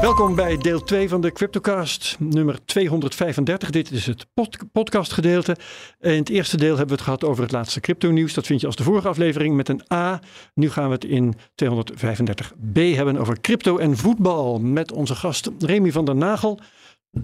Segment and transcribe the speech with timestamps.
[0.00, 3.70] Welkom bij deel 2 van de Cryptocast, nummer 235.
[3.70, 5.56] Dit is het pod podcastgedeelte.
[6.00, 8.34] In het eerste deel hebben we het gehad over het laatste crypto-nieuws.
[8.34, 10.20] Dat vind je als de vorige aflevering met een A.
[10.54, 14.58] Nu gaan we het in 235b hebben over crypto en voetbal.
[14.58, 16.58] Met onze gast Remy van der Nagel,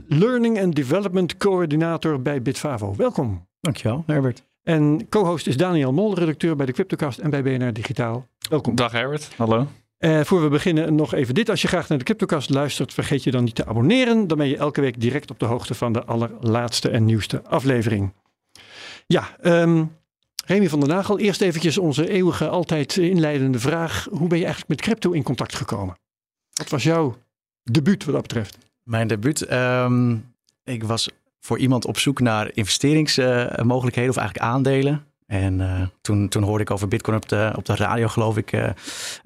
[0.09, 2.95] Learning and Development Coördinator bij Bitfavo.
[2.97, 3.47] Welkom.
[3.61, 4.45] Dankjewel, Herbert.
[4.63, 8.27] En co-host is Daniel Mol, redacteur bij de Cryptocast en bij BNR Digitaal.
[8.49, 8.75] Welkom.
[8.75, 9.67] Dag Herbert, hallo.
[10.05, 11.49] Uh, voor we beginnen nog even dit.
[11.49, 14.27] Als je graag naar de Cryptocast luistert, vergeet je dan niet te abonneren.
[14.27, 18.13] Dan ben je elke week direct op de hoogte van de allerlaatste en nieuwste aflevering.
[19.07, 19.97] Ja, um,
[20.47, 24.07] Remy van der Nagel, eerst eventjes onze eeuwige, altijd inleidende vraag.
[24.11, 25.99] Hoe ben je eigenlijk met crypto in contact gekomen?
[26.53, 27.17] Wat was jouw
[27.63, 28.59] debuut wat dat betreft?
[28.83, 29.53] Mijn debuut?
[29.53, 30.35] Um,
[30.65, 31.09] ik was
[31.41, 35.07] voor iemand op zoek naar investeringsmogelijkheden of eigenlijk aandelen.
[35.33, 38.53] En uh, toen, toen hoorde ik over Bitcoin op de, op de radio, geloof ik.
[38.53, 38.65] Uh,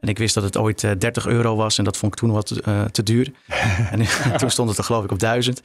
[0.01, 1.79] en ik wist dat het ooit uh, 30 euro was.
[1.79, 2.47] En dat vond ik toen wat
[2.93, 3.33] te duur.
[3.91, 4.01] en
[4.39, 5.63] toen stond het er, geloof ik, op 1000.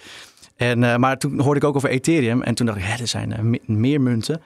[0.55, 2.41] En, maar toen hoorde ik ook over Ethereum.
[2.41, 4.41] En toen dacht ik, hè, er zijn meer munten.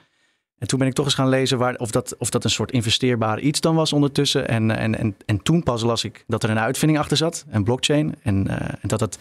[0.58, 2.72] En toen ben ik toch eens gaan lezen waar, of, dat, of dat een soort
[2.72, 4.48] investeerbaar iets dan was ondertussen.
[4.48, 7.64] En, en, en, en toen pas las ik dat er een uitvinding achter zat, een
[7.64, 8.14] blockchain.
[8.22, 8.48] En,
[8.80, 9.18] en dat het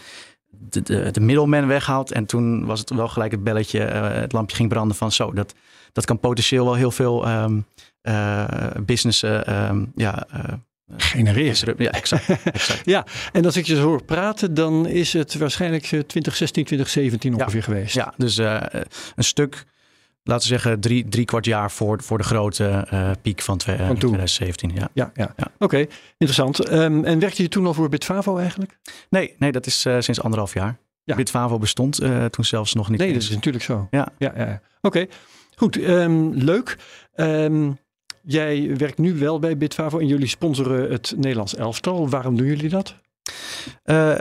[0.49, 2.11] de, de, de middelman weghaalt.
[2.11, 5.55] En toen was het wel gelijk het belletje, het lampje ging branden van zo, dat
[5.95, 7.65] dat kan potentieel wel heel veel um,
[8.03, 8.45] uh,
[8.85, 10.53] business um, ja, uh,
[10.97, 11.75] genereren.
[11.77, 12.29] Ja, exact.
[12.43, 12.81] exact.
[12.95, 17.59] ja, en als ik je zo hoor praten, dan is het waarschijnlijk 2016, 2017 ongeveer
[17.59, 17.65] ja.
[17.65, 17.93] geweest.
[17.93, 18.61] Ja, dus uh,
[19.15, 19.65] een stuk,
[20.23, 23.77] laten we zeggen, drie, drie kwart jaar voor, voor de grote uh, piek van, twee,
[23.77, 24.71] van 2017.
[24.73, 25.33] Ja, ja, ja.
[25.37, 25.51] ja.
[25.53, 26.71] oké, okay, interessant.
[26.71, 28.79] Um, en werkte je toen al voor Bitfavo eigenlijk?
[29.09, 30.77] Nee, nee dat is sinds anderhalf jaar.
[31.03, 31.15] Ja.
[31.15, 31.95] Bitfavo bestond
[32.29, 32.99] toen zelfs nog niet.
[32.99, 33.87] Nee, dat is natuurlijk zo.
[33.91, 34.61] Ja, ja, ja.
[34.81, 34.87] oké.
[34.99, 35.09] Okay.
[35.55, 36.77] Goed, um, leuk.
[37.15, 37.77] Um,
[38.25, 42.09] jij werkt nu wel bij Bitfavo en jullie sponsoren het Nederlands elftal.
[42.09, 42.95] Waarom doen jullie dat?
[43.85, 44.15] Uh,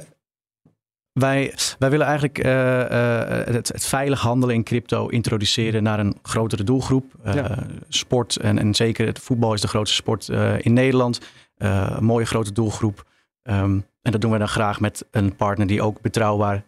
[1.13, 6.19] wij, wij willen eigenlijk uh, uh, het, het, veilig handelen in crypto introduceren naar een
[6.23, 7.13] grotere doelgroep.
[7.25, 7.67] Ja.
[7.89, 10.29] Sport en, en zeker het voetbal is de grootste sport
[10.59, 11.21] in Nederland.
[11.57, 13.05] een mooie grote doelgroep.
[13.43, 16.65] Um, en dat doen we dan graag met een partner die ook betrouwbaar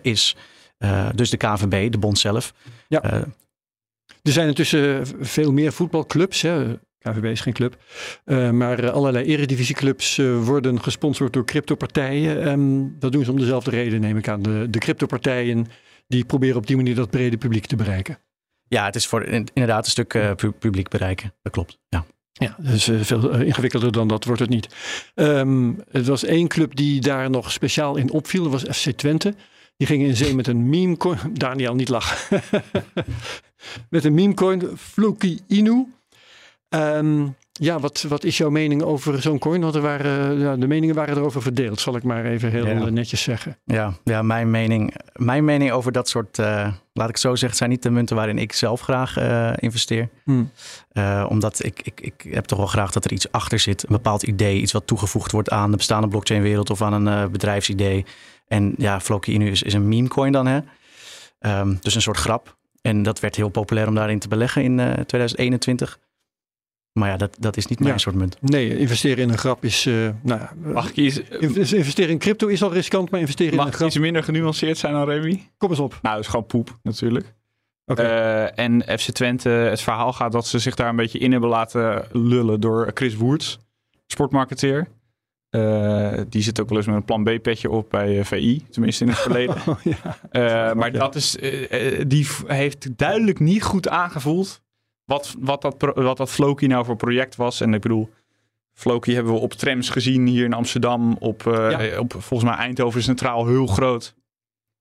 [0.00, 0.36] is.
[1.14, 2.54] dus de KVB, de bond zelf.
[2.88, 3.24] Ja.
[4.24, 6.42] Er zijn intussen veel meer voetbalclubs.
[6.42, 6.78] Hè.
[6.98, 7.76] KVB is geen club.
[8.24, 12.48] Uh, maar allerlei eredivisieclubs uh, worden gesponsord door cryptopartijen.
[12.48, 14.42] Um, dat doen ze om dezelfde reden, neem ik aan.
[14.42, 15.66] De, de cryptopartijen
[16.06, 18.18] die proberen op die manier dat brede publiek te bereiken.
[18.68, 21.34] Ja, het is voor inderdaad een stuk uh, publiek bereiken.
[21.42, 22.04] Dat klopt, ja.
[22.32, 24.68] Ja, dus veel ingewikkelder dan dat wordt het niet.
[25.14, 28.42] Um, het was één club die daar nog speciaal in opviel.
[28.42, 29.34] Dat was FC Twente.
[29.76, 30.96] Die gingen in zee met een meme.
[31.32, 32.40] Daniel, niet lachen.
[33.90, 35.92] met een meme coin, Floki Inu.
[36.68, 39.60] Um, ja, wat, wat is jouw mening over zo'n coin?
[39.60, 42.90] Want er waren, ja, de meningen waren erover verdeeld, zal ik maar even heel ja.
[42.90, 43.58] netjes zeggen.
[43.64, 47.70] Ja, ja mijn, mening, mijn mening over dat soort, uh, laat ik zo zeggen, zijn
[47.70, 50.08] niet de munten waarin ik zelf graag uh, investeer.
[50.24, 50.50] Hmm.
[50.92, 53.92] Uh, omdat ik, ik, ik heb toch wel graag dat er iets achter zit, een
[53.92, 58.04] bepaald idee, iets wat toegevoegd wordt aan de bestaande blockchain-wereld of aan een bedrijfsidee.
[58.48, 60.60] En ja, Floki Inu is, is een meme coin dan, hè?
[61.60, 62.56] Um, dus een soort grap.
[62.86, 65.98] En dat werd heel populair om daarin te beleggen in uh, 2021.
[66.92, 67.98] Maar ja, dat, dat is niet mijn ja.
[67.98, 68.36] soort munt.
[68.40, 69.86] Nee, investeren in een grap is.
[69.86, 71.20] Uh, nou, Mag ik iets,
[71.72, 73.88] investeren in crypto is al riskant, maar investeren mag in een grap.
[73.88, 75.50] iets minder genuanceerd zijn dan Remy?
[75.56, 75.98] Kom eens op.
[76.02, 77.34] Nou, dat is gewoon poep, natuurlijk.
[77.86, 78.06] Okay.
[78.06, 81.50] Uh, en FC Twente, het verhaal gaat dat ze zich daar een beetje in hebben
[81.50, 83.58] laten lullen door Chris Woerts,
[84.06, 84.88] sportmarketeer.
[85.54, 89.04] Uh, die zit ook wel eens met een plan B-petje op bij uh, VI, tenminste
[89.04, 89.56] in het verleden.
[89.66, 90.18] Oh, ja.
[90.70, 91.36] uh, maar dat is,
[92.06, 94.62] die heeft duidelijk niet goed aangevoeld
[95.04, 97.60] wat, wat, dat, wat dat Floki nou voor project was.
[97.60, 98.10] En ik bedoel,
[98.72, 101.98] Floki hebben we op trams gezien hier in Amsterdam, op, ja.
[101.98, 104.14] op volgens mij Eindhoven Centraal heel groot.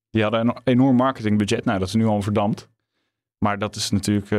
[0.09, 1.65] Die hadden een enorm marketingbudget.
[1.65, 2.69] Nou, dat is nu al verdampt.
[3.37, 4.29] Maar dat is natuurlijk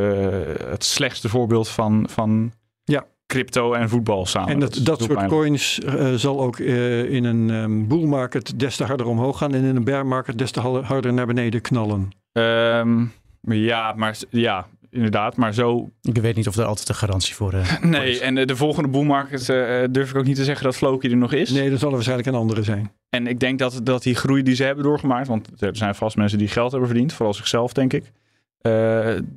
[0.69, 2.53] het slechtste voorbeeld van, van
[2.85, 4.49] ja crypto en voetbal samen.
[4.49, 8.59] En dat, dat, dat soort coins uh, zal ook uh, in een um, bull market
[8.59, 11.61] des te harder omhoog gaan en in een bear market des te harder naar beneden
[11.61, 12.11] knallen.
[12.33, 15.37] Um, ja, maar ja, inderdaad.
[15.37, 15.91] Maar zo.
[16.03, 17.55] Ik weet niet of er altijd een garantie voor.
[17.55, 18.19] Uh, nee, is.
[18.19, 19.47] en de volgende bull market
[19.95, 21.51] durf ik ook niet te zeggen dat Floki er nog is.
[21.51, 22.93] Nee, dat zal er waarschijnlijk een andere zijn.
[23.09, 26.17] En ik denk dat, dat die groei die ze hebben doorgemaakt, want er zijn vast
[26.17, 28.13] mensen die geld hebben verdiend, vooral zichzelf, denk ik.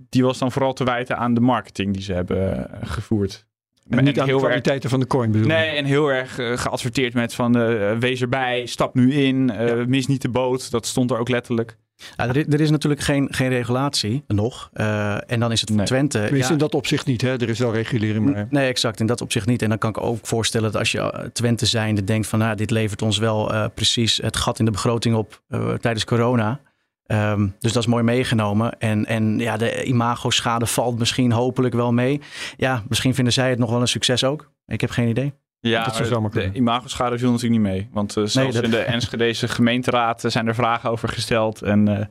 [0.09, 3.45] die was dan vooral te wijten aan de marketing die ze hebben gevoerd.
[3.89, 6.39] En niet en aan de kwaliteiten erg, van de coin bedoel Nee, en heel erg
[6.39, 9.85] uh, geadverteerd met van uh, wees erbij, stap nu in, uh, ja.
[9.87, 10.71] mis niet de boot.
[10.71, 11.77] Dat stond er ook letterlijk.
[12.17, 14.69] Ja, er, is, er is natuurlijk geen, geen regulatie nog.
[14.73, 15.85] Uh, en dan is het voor Nee.
[15.85, 16.19] Twente.
[16.19, 17.21] Tenminste, ja, in dat opzicht niet.
[17.21, 17.29] Hè?
[17.41, 18.47] Er is wel regulering, maar...
[18.49, 18.99] Nee, exact.
[18.99, 19.61] In dat opzicht niet.
[19.61, 22.39] En dan kan ik ook voorstellen dat als je eh, Twente zijnde denkt van...
[22.39, 26.05] Nou, dit levert ons wel eh, precies het gat in de begroting op eh, tijdens
[26.05, 26.59] corona.
[27.07, 28.79] Ehm, dus dat is mooi meegenomen.
[28.79, 32.21] En, en ja, de imago-schade valt misschien hopelijk wel mee.
[32.57, 34.51] Ja, misschien vinden zij het nog wel een succes ook.
[34.65, 35.33] Ik heb geen idee.
[35.59, 36.55] Ja, Dat zou de kunnen.
[36.55, 37.89] imagoschade viel natuurlijk niet mee.
[37.91, 41.61] Want eh, zelfs dat- in de Enschedese gemeenteraad eh, zijn er vragen over gesteld.
[41.61, 42.05] En eh,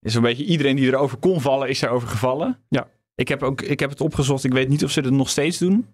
[0.00, 2.58] is een beetje iedereen die erover kon vallen, is erover gevallen.
[2.68, 2.86] Ja.
[3.14, 4.44] Ik heb, ook, ik heb het opgezocht.
[4.44, 5.86] Ik weet niet of ze het nog steeds doen.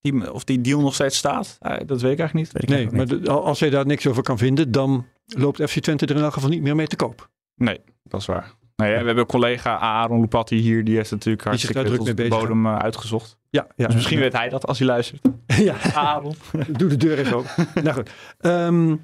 [0.00, 1.58] Die, of die deal nog steeds staat.
[1.60, 2.62] Dat weet ik eigenlijk niet.
[2.62, 3.26] Ik Nee, eigenlijk maar niet.
[3.26, 6.32] de- als jij daar niks over kan vinden, dan loopt FC Twente er in elk
[6.32, 7.30] geval niet meer mee te koop.
[7.56, 8.52] Nee, dat is waar.
[8.76, 10.84] Nou ja, we hebben een collega Aaron Lupatti hier.
[10.84, 13.36] Die heeft natuurlijk hartstikke druk de bodem eh, uitgezocht.
[13.50, 13.86] Ja, ja.
[13.86, 15.20] Dus misschien weet hij dat als hij luistert.
[15.46, 16.34] ja, Aaron.
[16.78, 17.50] doe de deur even open.
[17.82, 18.10] nou goed.
[18.40, 18.96] Ehm,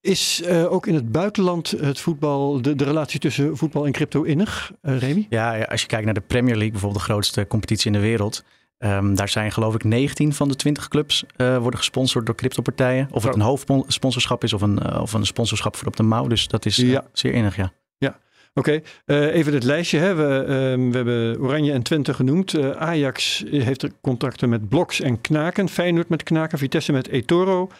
[0.00, 4.22] is eh, ook in het buitenland het voetbal, de, de relatie tussen voetbal en crypto
[4.22, 5.26] innig, eh Remy?
[5.28, 7.98] Ja, ja, als je kijkt naar de Premier League, bijvoorbeeld de grootste competitie in de
[8.06, 8.44] wereld.
[8.78, 13.08] ehm, daar zijn geloof ik 19 van de 20 clubs eh, worden gesponsord door cryptopartijen.
[13.10, 16.26] Of het een hoofdsponsorschap is of een, of een sponsorschap voor op de mouw.
[16.26, 17.04] Dus dat is Ja.
[17.12, 17.72] zeer innig, ja.
[18.54, 19.98] Oké, eh, even het lijstje.
[19.98, 20.14] Hè.
[20.14, 22.54] We, ehm, we hebben Oranje en Twente genoemd.
[22.54, 25.68] Eh, Ajax heeft er contracten met Bloks en Knaken.
[25.68, 26.58] Feyenoord met Knaken.
[26.58, 27.70] Vitesse met eToro.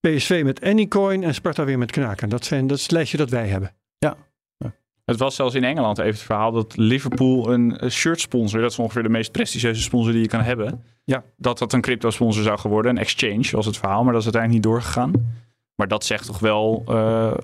[0.00, 1.24] PSV met Anycoin.
[1.24, 2.28] En Sparta weer met Knaken.
[2.28, 3.74] Dat, zijn, dat is het lijstje dat wij hebben.
[5.04, 8.70] Het was zelfs in Engeland even het verhaal dat Liverpool een eh, shirt sponsor, dat
[8.70, 10.84] is ongeveer de meest prestigieuze sponsor die je kan hebben.
[11.04, 11.24] Ja.
[11.36, 14.32] Dat dat een crypto sponsor zou geworden, een exchange was het verhaal, maar dat is
[14.32, 15.12] uiteindelijk niet doorgegaan.
[15.74, 17.34] Maar dat zegt toch wel eh,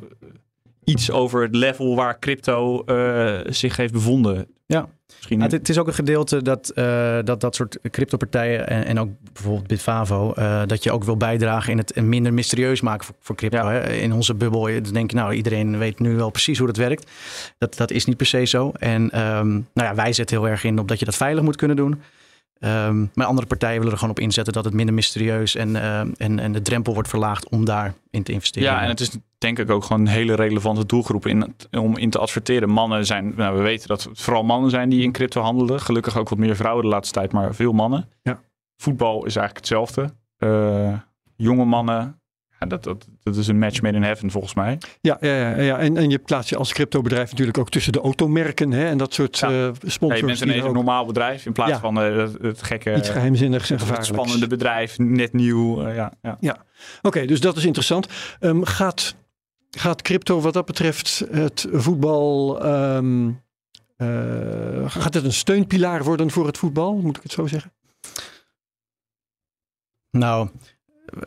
[0.88, 4.46] iets over het level waar crypto eh, zich heeft bevonden.
[4.66, 4.88] Ja.
[5.16, 8.98] Misschien het, het is ook een gedeelte dat eh, dat, dat soort cryptopartijen en, en
[8.98, 13.14] ook bijvoorbeeld Bitfavo, eh, dat je ook wil bijdragen in het minder mysterieus maken voor,
[13.20, 13.58] voor crypto.
[13.58, 13.70] Ja.
[13.70, 13.92] Hè?
[13.92, 17.10] In onze bubbel dan denk je, nou iedereen weet nu wel precies hoe dat werkt.
[17.58, 18.72] Dat, dat is niet per se zo.
[18.78, 21.56] En ehm, nou ja, wij zetten heel erg in op dat je dat veilig moet
[21.56, 22.02] kunnen doen.
[22.60, 26.12] Ehm, maar andere partijen willen er gewoon op inzetten dat het minder mysterieus en, ehm,
[26.16, 28.68] en, en de drempel wordt verlaagd om daarin te investeren.
[28.68, 32.10] Ja, en het is denk ik ook gewoon een hele relevante doelgroep in, om in
[32.10, 32.70] te adverteren.
[32.70, 35.80] Mannen zijn, nou, we weten dat het vooral mannen zijn die in crypto handelen.
[35.80, 38.08] Gelukkig ook wat meer vrouwen de laatste tijd, maar veel mannen.
[38.22, 38.40] Ja.
[38.76, 40.14] Voetbal is eigenlijk hetzelfde.
[40.36, 40.92] Eh,
[41.36, 42.17] jonge mannen,
[42.58, 44.78] ja, dat, dat, dat is een match made in heaven volgens mij.
[45.00, 45.78] Ja, ja, ja, ja.
[45.78, 48.70] En, en je plaatst je als cryptobedrijf natuurlijk ook tussen de automerken.
[48.72, 49.48] Hè, en dat soort Ja.
[49.48, 50.20] eh Ja, sponsors.
[50.20, 51.78] je bent ineens een ook normaal bedrijf in plaats Ja.
[51.80, 54.08] van eh, het, het gekke, iets geheimzinnigs en gevaarlijks.
[54.08, 55.82] spannende bedrijf, net nieuw.
[55.86, 56.56] eh, ja, ja.
[57.02, 58.06] Oké, dus dat is interessant.
[58.40, 59.14] Ehm, gaat,
[59.70, 62.60] gaat crypto wat dat betreft het voetbal...
[62.62, 63.30] ehm,
[63.96, 66.96] eh, gaat het een steunpilaar worden voor het voetbal?
[66.96, 67.72] Moet ik het zo zeggen?
[70.10, 70.48] Nou,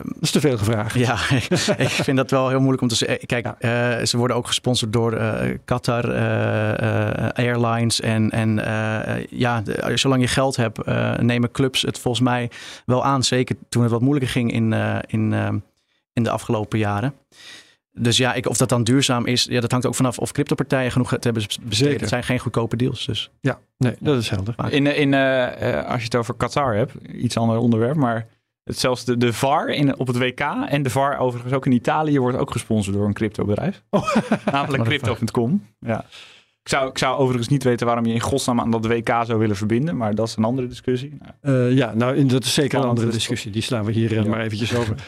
[0.04, 0.96] Dat is te veel gevraagd.
[0.96, 1.18] Ja,
[1.78, 3.26] ik vind dat wel heel moeilijk om te zeggen.
[3.28, 8.02] Kijk, eh, ze worden ook gesponsord door eh, Qatar eh, eh, Airlines.
[8.02, 12.50] En, en eh, ja, de- zolang je geld hebt, eh, nemen clubs het volgens mij
[12.86, 13.24] wel aan.
[13.24, 15.50] Zeker toen het wat moeilijker ging in, eh, in, eh,
[16.14, 17.14] in de afgelopen jaren.
[17.94, 20.92] Dus ja, ik, of dat dan duurzaam is, ja, dat hangt ook vanaf of cryptopartijen
[20.92, 21.76] genoeg te hebben besteed.
[21.78, 22.00] Zeker.
[22.00, 23.06] Het zijn geen goedkope deals.
[23.06, 23.32] Dus.
[23.42, 24.56] Ja, nee, dat is helder.
[24.70, 28.28] In, eh, in, eh, eh, als je het over Qatar hebt, iets ander onderwerp, maar
[28.64, 31.72] het, zelfs de, de VAR in, op het WK en de VAR overigens ook in
[31.72, 33.84] Italië wordt ook gesponsord door een cryptobedrijf.
[34.52, 35.66] Namelijk crypto.com.
[35.80, 36.06] Ja.
[36.64, 39.40] Ik zou, ik zou overigens niet weten waarom je in godsnaam aan dat WK zou
[39.40, 41.18] willen verbinden, maar dat is een andere discussie.
[41.20, 41.34] Nou,
[41.70, 43.52] Eh, ja, nou, in- dat is zeker een andere discussie.
[43.52, 44.30] Die slaan we hier eh, Ja.
[44.30, 44.96] maar eventjes over.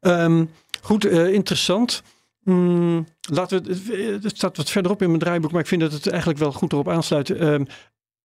[0.00, 0.44] Ehm,
[0.82, 2.02] goed, eh, interessant.
[2.42, 6.06] Mm, laten we, het- staat wat verderop in mijn draaiboek, maar ik vind dat het
[6.08, 7.30] eigenlijk wel goed erop aansluit.
[7.30, 7.64] Ehm,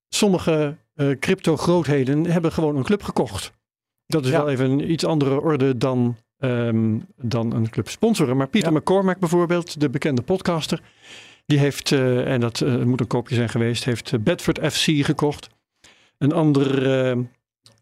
[0.09, 0.75] sommige
[1.19, 3.51] crypto-grootheden hebben gewoon een club gekocht.
[4.11, 4.37] Dat is Ja.
[4.37, 8.37] wel even een iets andere orde dan, ehm, dan een club sponsoren.
[8.37, 8.77] Maar Peter Ja.
[8.77, 10.81] McCormack bijvoorbeeld, de bekende podcaster,
[11.45, 15.05] die heeft, eh, en dat eh, moet een koopje zijn geweest, heeft eh, Bedford FC
[15.05, 15.49] gekocht.
[16.17, 17.17] Een ander eh,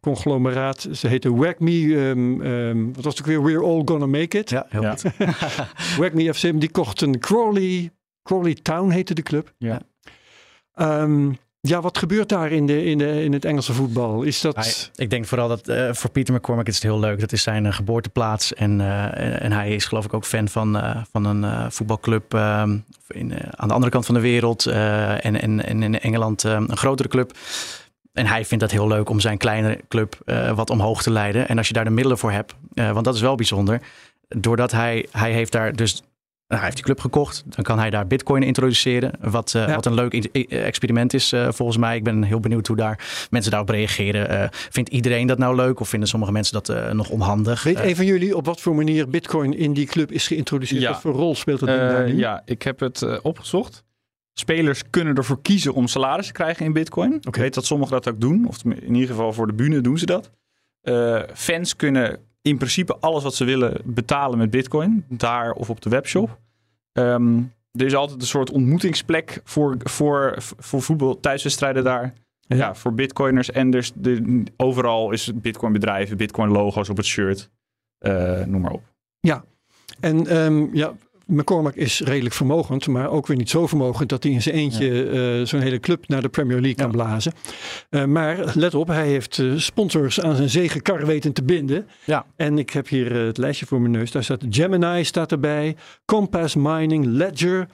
[0.01, 3.43] conglomeraat, ze heette Wag Me, ehm, ehm, wat was het ook weer?
[3.43, 4.49] We're All Gonna Make It.
[4.49, 4.91] Ja, heel Ja.
[4.91, 5.03] goed.
[5.99, 7.91] Wag Me FC, die kocht een Crawley,
[8.23, 9.53] Crawley Town heette de club.
[9.57, 9.81] Ja.
[10.73, 14.21] Ehm, ja, wat gebeurt daar in, de, in, de, in het Engelse voetbal?
[14.21, 14.91] Is dat...
[14.95, 17.19] Ik denk vooral dat eh, voor Peter McCormack is het heel leuk.
[17.19, 18.53] Dat is zijn eh, geboorteplaats.
[18.53, 23.33] En, eh, en hij is geloof ik ook fan van, van een voetbalclub ehm, in,
[23.55, 24.65] aan de andere kant van de wereld.
[24.65, 27.37] en, en, en in Engeland eh, een grotere club.
[28.13, 30.17] En hij vindt dat heel leuk om zijn kleine club
[30.55, 31.47] wat omhoog te leiden.
[31.47, 33.81] En als je daar de middelen voor hebt, want dat is wel bijzonder.
[34.27, 36.03] Doordat hij, hij heeft daar dus
[36.57, 37.43] hij heeft die club gekocht.
[37.45, 39.11] Dan kan hij daar bitcoin introduceren.
[39.19, 39.75] Wat, eh, Ja.
[39.75, 40.13] wat een leuk
[40.49, 41.95] experiment is eh, volgens mij.
[41.95, 44.29] Ik ben heel benieuwd hoe daar mensen daarop reageren.
[44.29, 45.79] Eh, vindt iedereen dat nou leuk?
[45.79, 47.63] Of vinden sommige mensen dat nog onhandig?
[47.63, 50.81] Weet een van jullie op wat voor manier Bitcoin in die club is geïntroduceerd?
[50.81, 50.89] Ja.
[50.91, 52.17] Wat voor rol speelt dat ding daar Eh, nu?
[52.17, 53.83] ja, ik heb het opgezocht.
[54.33, 57.17] spelers kunnen ervoor kiezen om salaris te krijgen in bitcoin.
[57.21, 58.45] Ik weet dat sommigen dat ook doen.
[58.47, 60.29] Of in ieder geval voor de bühne doen ze dat.
[60.83, 65.05] Uh, fans kunnen in principe alles wat ze willen betalen met bitcoin.
[65.09, 66.39] Daar of op de webshop.
[66.93, 72.13] Um, er is altijd een soort ontmoetingsplek voor, voor, voor voetbal, thuiswedstrijden daar.
[72.47, 72.75] Ja.
[72.75, 73.51] voor bitcoiners.
[73.51, 77.49] En dus de, overal is bitcoin bedrijven, bitcoin logo's op het shirt.
[77.99, 78.83] Uh, noem maar op.
[79.19, 79.43] Ja,
[79.99, 80.93] en um, ja,
[81.29, 85.05] McCormack is redelijk vermogend, maar ook weer niet zo vermogend dat hij in zijn eentje
[85.39, 87.33] uh, zo'n hele club naar de Premier League kan blazen.
[87.89, 91.87] Uh, maar let op, hij heeft uh, sponsors aan zijn zegenkar weten te binden.
[92.05, 92.25] Ja.
[92.35, 94.11] En ik heb hier het lijstje voor mijn neus.
[94.11, 97.67] Daar staat Gemini staat erbij, Compass Mining, Ledger,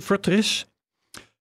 [0.00, 0.66] Fortress,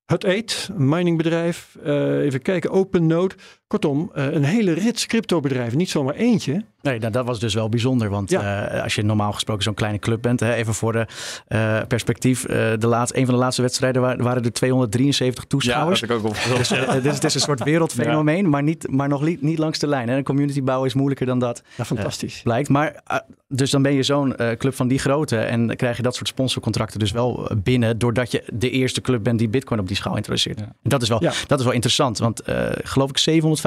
[0.05, 1.77] Hut 8, een miningbedrijf.
[1.85, 3.35] even kijken, OpenNode.
[3.73, 6.63] Kortom, een hele rits cryptobedrijven, niet zomaar eentje.
[6.83, 8.09] Nee, nou, dat was dus wel bijzonder.
[8.09, 8.73] Want ja.
[8.73, 11.05] uh, als je normaal gesproken zo'n kleine club bent, hè, even voor de
[11.49, 12.43] uh, perspectief.
[12.43, 15.99] Uh, de laatste, een van de laatste wedstrijden waren, waren er 273 toeschouwers.
[15.99, 16.57] Ja, dat ik ook op.
[16.57, 16.67] dus,
[17.03, 18.49] dus het is een soort wereldfenomeen, ja.
[18.49, 20.09] maar, niet, maar nog li niet langs de lijn.
[20.09, 20.17] Hè.
[20.17, 21.63] Een community bouwen is moeilijker dan dat.
[21.75, 22.41] Ja, fantastisch.
[22.43, 22.69] blijkt.
[22.69, 23.01] Maar
[23.47, 26.27] dus dan ben je zo'n club van die grootte en dan krijg je dat soort
[26.27, 30.15] sponsorcontracten dus wel binnen, doordat je de eerste club bent die Bitcoin op die schaal
[30.15, 30.61] introduceert.
[30.61, 32.41] En dat is wel, dat is wel interessant, want
[32.83, 33.17] geloof ik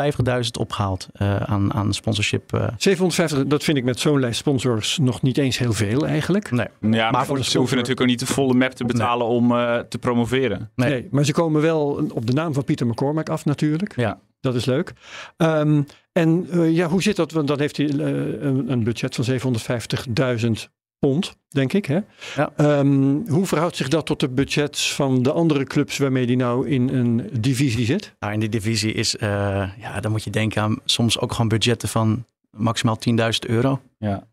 [0.00, 2.72] 750.000 opgehaald aan, aan sponsorship.
[2.76, 6.50] 750, dat vind ik met zo'n lijst sponsors nog niet eens heel veel eigenlijk.
[6.50, 6.66] Nee.
[6.80, 9.36] Ja, maar, voor de ze hoeven natuurlijk ook niet de volle map te betalen nee.
[9.36, 10.70] om uh, te promoveren.
[10.74, 10.90] Nee.
[10.90, 11.08] nee.
[11.10, 13.96] maar ze komen wel op de naam van Pieter McCormack af natuurlijk.
[13.96, 14.20] Ja.
[14.40, 14.92] Dat is leuk.
[15.36, 17.32] Um, en uh, ja, hoe zit dat?
[17.32, 18.06] Want dan heeft hij uh,
[18.42, 19.24] een, een, budget van
[20.58, 21.86] 750.000 pond, denk ik.
[21.86, 21.98] Hè?
[22.36, 22.78] Ja.
[22.78, 26.68] Um, hoe verhoudt zich dat tot de budgets van de andere clubs waarmee die nou
[26.68, 28.14] in een divisie zit?
[28.18, 31.88] Nou, in die divisie is, ja, dan moet je denken aan soms ook gewoon budgetten
[31.88, 33.14] van maximaal 10.000
[33.46, 33.80] euro.
[33.98, 34.26] Ja.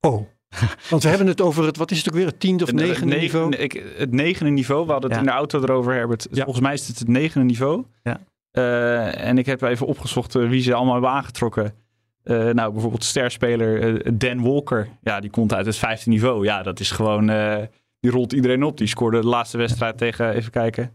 [0.00, 0.26] Oh.
[0.90, 2.78] Want we hebben het over het, wat is het ook weer, het tiende of het
[2.78, 3.54] negende niveau?
[3.56, 5.24] Ik, het negende niveau, we hadden het Ja.
[5.26, 6.26] in de auto erover, Herbert.
[6.30, 6.42] Ja.
[6.44, 7.84] Volgens mij is het het negende niveau.
[8.02, 8.20] Ja.
[8.50, 11.74] Eh, en ik heb even opgezocht eh, wie ze allemaal hebben aangetrokken.
[12.24, 14.88] Eh, nou, bijvoorbeeld sterspeler eh, Dan Walker.
[15.02, 16.44] Ja, die komt uit het vijfde niveau.
[16.44, 17.28] Ja, dat is gewoon...
[17.30, 17.56] eh,
[18.00, 18.78] die rolt iedereen op.
[18.78, 20.90] Die scoorde de laatste wedstrijd tegen, even kijken...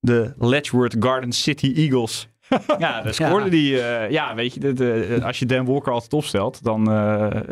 [0.00, 2.28] De Letchworth Garden City Eagles.
[2.78, 3.50] ja, daar scoorde Ja.
[3.50, 3.70] die...
[4.12, 6.84] ja, weet je, de, de- als je Dan Walker altijd opstelt, dan...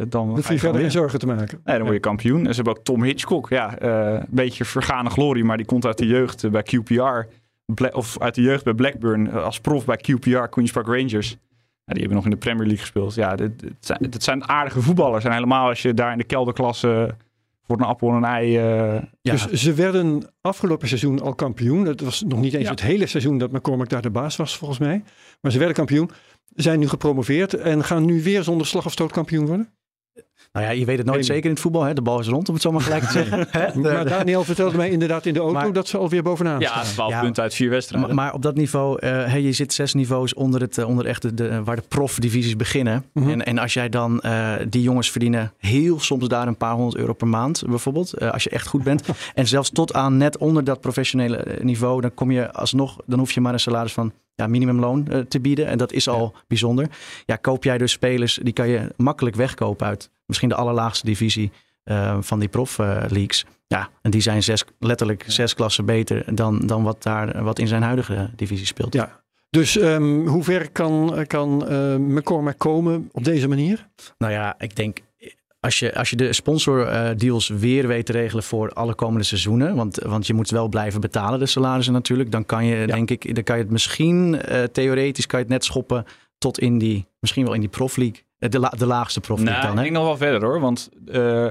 [0.08, 1.60] dan Hoef ga je verder geen zorgen te maken.
[1.64, 2.38] Nee, dan word je kampioen.
[2.46, 3.48] En ze hebben ook Tom Hitchcock.
[3.48, 7.28] Ja, een beetje vergane glorie, maar die komt uit de jeugd bij QPR.
[7.74, 9.30] Bla- of uit de jeugd bij Blackburn.
[9.32, 11.36] als prof bij QPR, Queen's Park Rangers.
[11.92, 13.14] Die hebben nog in de Premier League gespeeld.
[13.14, 15.24] Ja, dit, dit zijn, dit zijn aardige voetballers.
[15.24, 17.14] En helemaal als je daar in de kelderklasse
[17.62, 18.50] voor een appel en een ei...
[18.50, 19.32] Ja.
[19.32, 21.84] Dus ze werden afgelopen seizoen al kampioen.
[21.86, 22.70] Het was nog niet eens Ja.
[22.70, 25.02] het hele seizoen dat McCormack daar de baas was, volgens mij.
[25.40, 26.10] Maar ze werden kampioen.
[26.54, 29.68] Zijn nu gepromoveerd en gaan nu weer zonder slag of stoot kampioen worden.
[30.52, 31.82] Nou ja, je weet het nooit zeker in het voetbal.
[31.82, 31.94] Hè?
[31.94, 33.46] De bal is rond, om het zo maar gelijk te zeggen.
[33.82, 36.84] Maar Daniel vertelde mij inderdaad in de auto Maar- dat ze alweer bovenaan ja, staan.
[36.84, 37.20] 12 Ja.
[37.20, 38.14] punten uit vier wedstrijden.
[38.14, 41.06] Maar, maar op dat niveau, eh, hey, je zit zes niveaus onder, het, eh, onder
[41.06, 43.04] echt de, de- waar de profdivisies beginnen.
[43.12, 43.28] Mhm.
[43.30, 46.96] en, en als jij dan, eh, die jongens verdienen heel soms daar een paar honderd
[46.96, 48.12] euro per maand bijvoorbeeld.
[48.12, 49.02] eh, als je echt goed bent.
[49.34, 53.18] en zelfs tot aan net onder dat professionele eh, niveau, dan kom je alsnog, dan
[53.18, 55.66] hoef je maar een salaris van ja, minimumloon eh, te bieden.
[55.66, 56.86] En dat is al bijzonder.
[57.26, 61.50] Ja, koop jij dus spelers, die kan je makkelijk wegkopen uit misschien de allerlaagste divisie
[61.84, 63.44] eh, van die prof-leagues.
[63.66, 67.68] ja, en die zijn zes, letterlijk zes klassen beter dan, dan wat, daar, wat in
[67.68, 68.94] zijn huidige divisie speelt.
[68.94, 69.22] Ja.
[69.50, 73.88] Dus ehm, hoe ver kan, kan eh, McCormack komen op deze manier?
[74.18, 74.98] Nou ja, ik denk
[75.60, 79.96] als je, als je de sponsordeals weer weet te regelen voor alle komende seizoenen, want,
[79.96, 83.44] want je moet wel blijven betalen de salarissen natuurlijk, dan kan je denk ik, dan
[83.44, 86.04] kan je het misschien eh, theoretisch kan je het net schoppen
[86.38, 89.66] tot in die, misschien wel in die profleague, Eh, de, la, de laagste profleague Nou,
[89.66, 89.72] dan.
[89.72, 89.82] ik Hè?
[89.84, 90.60] denk nog wel verder hoor.
[90.60, 91.46] Want eh,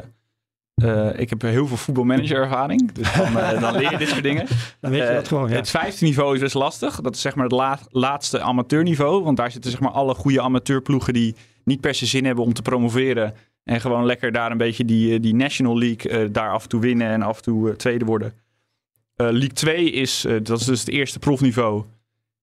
[0.75, 2.91] eh, ik heb heel veel voetbalmanager ervaring.
[2.91, 4.47] Dus dan, eh, dan leer je dit soort dingen.
[4.81, 5.49] Dan weet je Eh, dat gewoon.
[5.49, 5.55] Ja.
[5.55, 7.01] Het vijfde niveau is best lastig.
[7.01, 9.23] Dat is zeg maar het la- laatste amateurniveau.
[9.23, 12.53] Want daar zitten zeg maar alle goede amateurploegen die niet per se zin hebben om
[12.53, 13.33] te promoveren.
[13.69, 16.69] En gewoon lekker daar een beetje die, eh, die National League eh, daar af en
[16.69, 18.33] toe winnen en af en toe eh, tweede worden.
[19.15, 21.85] League 2 is, dat is dus het eerste profniveau.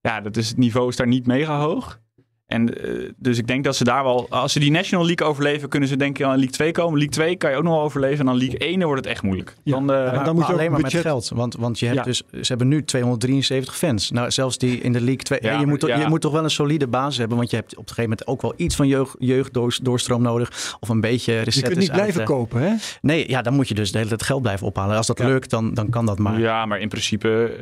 [0.01, 2.01] Ja, dat is, het niveau is daar niet mega hoog.
[2.47, 5.69] En eh, dus ik denk dat ze daar wel, als ze die National League overleven,
[5.69, 6.93] kunnen ze denk ik aan League 2 komen.
[6.99, 8.19] League 2 kan je ook nog wel overleven.
[8.19, 9.55] En dan League 1 dan wordt het echt moeilijk.
[9.63, 11.29] Ja, Dan, eh, maar dan moet je alleen maar budget- met geld.
[11.35, 12.03] Want, want je hebt Ja.
[12.05, 14.11] dus, ze hebben nu 273 fans.
[14.11, 15.39] Nou, zelfs die in de League 2.
[15.43, 17.37] Ja, je, moet, je moet toch wel een solide basis hebben.
[17.37, 20.77] Want je hebt op een gegeven moment ook wel iets van jeugd, jeugddoorstroom nodig.
[20.81, 22.75] Of een beetje je recettes kunt niet uit, blijven eh, kopen, hè?
[23.01, 24.97] Nee, ja, dan moet je dus de hele tijd geld blijven ophalen.
[24.97, 25.27] Als dat Ja.
[25.27, 26.41] lukt, dan, dan kan dat maar.
[26.41, 27.57] Ja, maar in principe,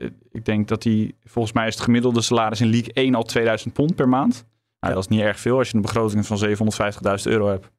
[0.00, 3.22] eh, ik denk dat die, volgens mij is het gemiddelde salaris in League 1 al
[3.22, 4.23] 2000 pond per maand.
[4.28, 7.70] Nou, Dat is niet erg veel als je een begroting van 750.000 euro hebt.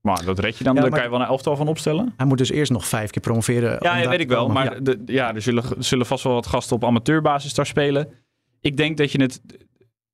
[0.00, 0.74] Maar dat red je dan.
[0.74, 2.14] Ja, Daar kan je wel een elftal van opstellen.
[2.16, 3.80] Hij moet dus eerst nog vijf keer promoveren.
[3.80, 4.48] om Ja, ja weet ik wel.
[4.48, 8.08] Maar de, ja, er zullen, zullen vast wel wat gasten op amateurbasis daar spelen.
[8.60, 9.40] Ik denk dat je het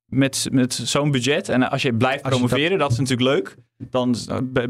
[0.05, 1.49] met, met zo'n budget...
[1.49, 2.91] en als je blijft Als je promoveren, dat...
[2.91, 3.55] is natuurlijk leuk.
[3.77, 4.15] Dan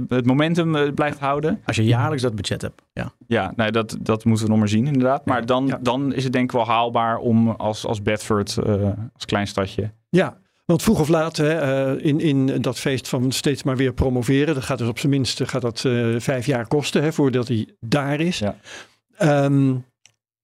[0.07, 1.61] het momentum eh, blijft houden.
[1.65, 2.81] Als je jaarlijks dat budget hebt.
[2.93, 3.11] Ja.
[3.27, 5.25] Ja, nee, dat, dat moeten we nog maar zien inderdaad.
[5.25, 5.79] Maar dan, Ja.
[5.81, 9.91] dan is het denk ik wel haalbaar om als, als Bedford, eh, als klein stadje...
[10.09, 10.38] Ja,
[10.69, 14.53] want vroeg of laat hè, eh, in, in dat feest van steeds maar weer promoveren.
[14.53, 17.67] Dat gaat dus op zijn minst gaat dat, eh, vijf jaar kosten hè, voordat hij
[17.79, 18.39] daar is.
[18.39, 18.57] Ja.
[19.17, 19.75] Ehm,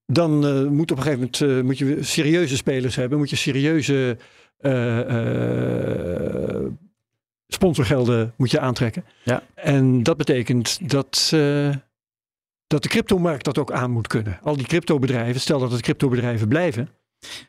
[0.05, 3.17] dan eh, moet op een gegeven moment moet je serieuze spelers hebben.
[3.17, 4.17] Moet je serieuze
[7.47, 9.05] sponsorgelden moet je aantrekken.
[9.23, 9.43] Ja.
[9.53, 11.27] En dat betekent dat,
[12.67, 14.39] dat de cryptomarkt dat ook aan moet kunnen.
[14.43, 16.89] Al die cryptobedrijven, stel dat het cryptobedrijven blijven.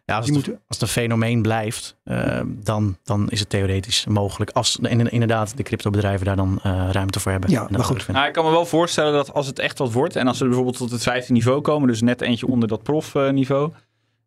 [0.05, 4.07] Ja, als, het, moeten- als het een fenomeen blijft, eh, dan, dan is het theoretisch
[4.09, 4.51] mogelijk.
[4.51, 7.51] Als in- inderdaad de cryptobedrijven daar dan eh, ruimte voor hebben.
[7.51, 8.07] Ja, En dat maar goed.
[8.09, 10.17] Nou, ik kan me wel voorstellen dat als het echt wat wordt...
[10.17, 11.89] en als ze bijvoorbeeld tot het vijfde niveau komen...
[11.89, 13.73] dus net eentje onder dat profniveau...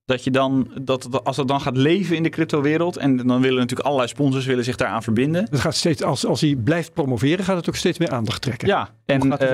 [0.09, 2.97] dat je dan, dat, als dat dan gaat leven in de cryptowereld...
[2.97, 5.47] en dan willen natuurlijk allerlei sponsors willen zich daaraan verbinden...
[5.49, 8.67] Het gaat steeds, als, als hij blijft promoveren, gaat het ook steeds meer aandacht trekken.
[8.67, 9.49] Ja, en eh,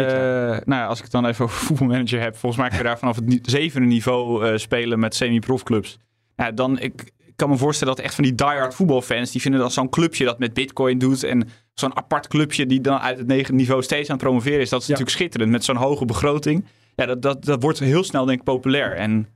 [0.65, 2.99] nou ja, als ik het dan even over voetbalmanager heb, volgens mij kun je daar
[2.99, 5.97] vanaf het zevende niveau eh, spelen met semi-profclubs.
[6.35, 9.59] Ja, dan ik, ik kan me voorstellen dat echt van die diehard voetbalfans, die vinden
[9.59, 13.27] dat zo'n clubje dat met bitcoin doet en zo'n apart clubje die dan uit het
[13.27, 14.91] negende niveau steeds aan het promoveren is, dat is Ja.
[14.91, 16.65] natuurlijk schitterend met zo'n hoge begroting.
[16.95, 18.93] Ja, dat, dat, dat wordt heel snel denk ik populair.
[18.95, 19.27] En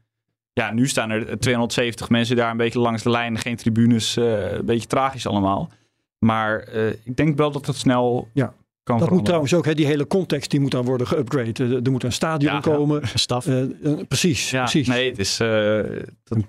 [0.60, 4.52] ja, nu staan er 270 mensen daar een beetje langs de lijn, geen tribunes, eh,
[4.52, 5.70] een beetje tragisch allemaal.
[6.20, 8.54] Maar eh, ik denk wel dat dat snel Ja.
[8.98, 11.52] Dat moet trouwens ook, hè, die hele context die moet dan worden geüpgrade.
[11.60, 13.02] Er, er moet een stadion Ja, komen.
[13.02, 13.46] Een staf.
[13.48, 13.70] Eh, eh,
[14.08, 14.88] precies, Ja, precies.
[14.88, 15.40] nee, het is...
[15.40, 15.80] eh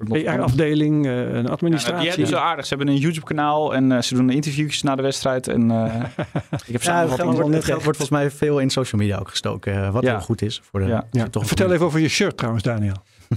[0.09, 1.99] PR-afdeling, eh, een Ja, nou, administratie.
[2.01, 2.67] die hebben ze aardig.
[2.67, 5.49] Ze hebben een YouTube-kanaal en eh, ze doen interviewjes na de wedstrijd.
[5.49, 5.95] En eh,
[6.67, 9.01] ik heb Ja, het geld, wordt, net het geld wordt volgens mij veel in social
[9.01, 9.75] media ook gestoken.
[9.85, 10.11] eh, wat Ja.
[10.11, 10.61] heel goed is.
[10.71, 11.07] Voor de, Ja.
[11.11, 11.29] ja.
[11.29, 12.95] toch Vertel even over je shirt trouwens, Daniel.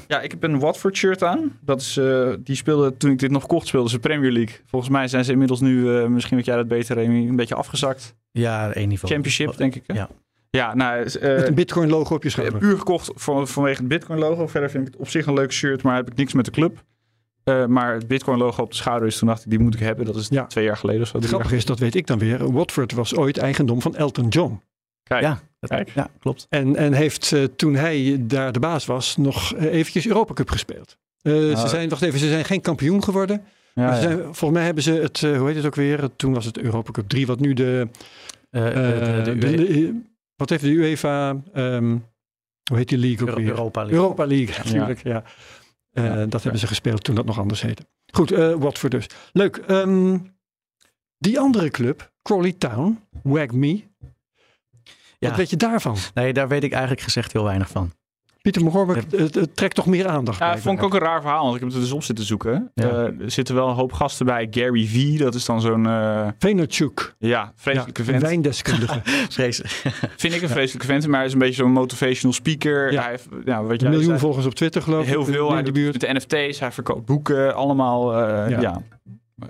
[0.08, 1.60] Ja, ik heb een Watford shirt aan.
[1.62, 4.56] Dat is, eh, die speelde toen ik dit nog kocht, speelde ze Premier League.
[4.66, 7.56] Volgens mij zijn ze inmiddels nu, eh, misschien weet jij dat beter, Remy, een beetje
[7.56, 8.16] afgezakt.
[8.32, 9.14] Ja, één niveau.
[9.14, 9.84] Championship, denk ik.
[9.88, 9.94] hè?
[9.94, 10.10] Ja.
[10.50, 12.60] Ja, nou, eh, Met een bitcoin logo op je schouder.
[12.60, 14.48] puur gekocht van, vanwege het Bitcoin logo.
[14.48, 16.51] Verder vind ik het op zich een leuk shirt, maar heb ik niks met de
[16.51, 16.84] club.
[17.44, 19.79] Eh, maar het Bitcoin logo op de schouder is toen dacht ik, die moet ik
[19.79, 20.06] hebben.
[20.06, 20.46] Dat is Ja.
[20.46, 21.20] twee jaar geleden of zo.
[21.22, 22.51] Grappige is, dat weet ik dan weer.
[22.51, 24.62] Watford was ooit eigendom van Elton John.
[25.20, 25.90] Kijk, Ja, dat- Kijk.
[25.90, 26.46] ja, klopt.
[26.50, 30.50] En, en heeft eh, toen hij daar de baas was, nog eh, eventjes Europa Cup
[30.50, 30.98] gespeeld.
[31.22, 31.68] Eh, Ze Ah.
[31.68, 33.44] zijn, wacht even, ze zijn geen kampioen geworden.
[33.74, 34.08] ja, Maar ze ja.
[34.08, 36.10] zijn, volgens mij hebben ze het, eh, hoe heet het ook weer?
[36.16, 37.88] Toen was het Europa Cup 3, wat nu de,
[38.50, 40.02] Eh, eh, de, de, de- de, de-
[40.36, 41.98] wat heeft de UEFA, ehm,
[42.70, 43.48] hoe heet die league ook weer?
[43.48, 44.00] Europa League.
[44.00, 45.04] Europa League, natuurlijk.
[45.04, 45.24] Ja.
[45.92, 46.40] Eh, Ja, dat ja.
[46.42, 47.86] hebben ze gespeeld toen dat nog anders heette.
[48.14, 49.08] Goed, eh Watford dus.
[49.32, 49.58] Leuk.
[49.58, 50.18] ehm,
[51.18, 53.84] die andere club, Crawley Town, Wag Me.
[55.24, 55.29] Ja.
[55.29, 55.96] Wat weet je daarvan?
[56.14, 57.92] Nee, daar weet ik eigenlijk gezegd heel weinig van.
[58.42, 60.40] Pieter McCormick, het, het trekt toch meer aandacht.
[60.40, 62.25] Ja, vond ik ook een raar verhaal, want ik heb het er dus op zitten
[62.25, 62.72] zoeken.
[62.74, 62.83] Ja.
[62.90, 64.48] Eh, er zitten wel een hoop gasten bij.
[64.51, 68.22] Gary V, dat is dan zo'n, eh, Vaynerchuk, ja, ja, vreselijke een vent.
[68.22, 69.01] wijndeskundige.
[69.29, 69.74] Vreselijk.
[70.18, 72.92] Vind ik een vreselijke vent, maar hij is een beetje zo'n motivational speaker.
[72.92, 73.01] Ja.
[73.01, 75.09] Hij heeft, ja, wat Een miljoen zei, volgers op Twitter geloof ik.
[75.09, 75.48] heel veel.
[75.48, 75.92] in Hij de doet buurt.
[76.01, 78.16] met de NFT's, hij verkoopt boeken, allemaal.
[78.18, 78.81] eh, Ja.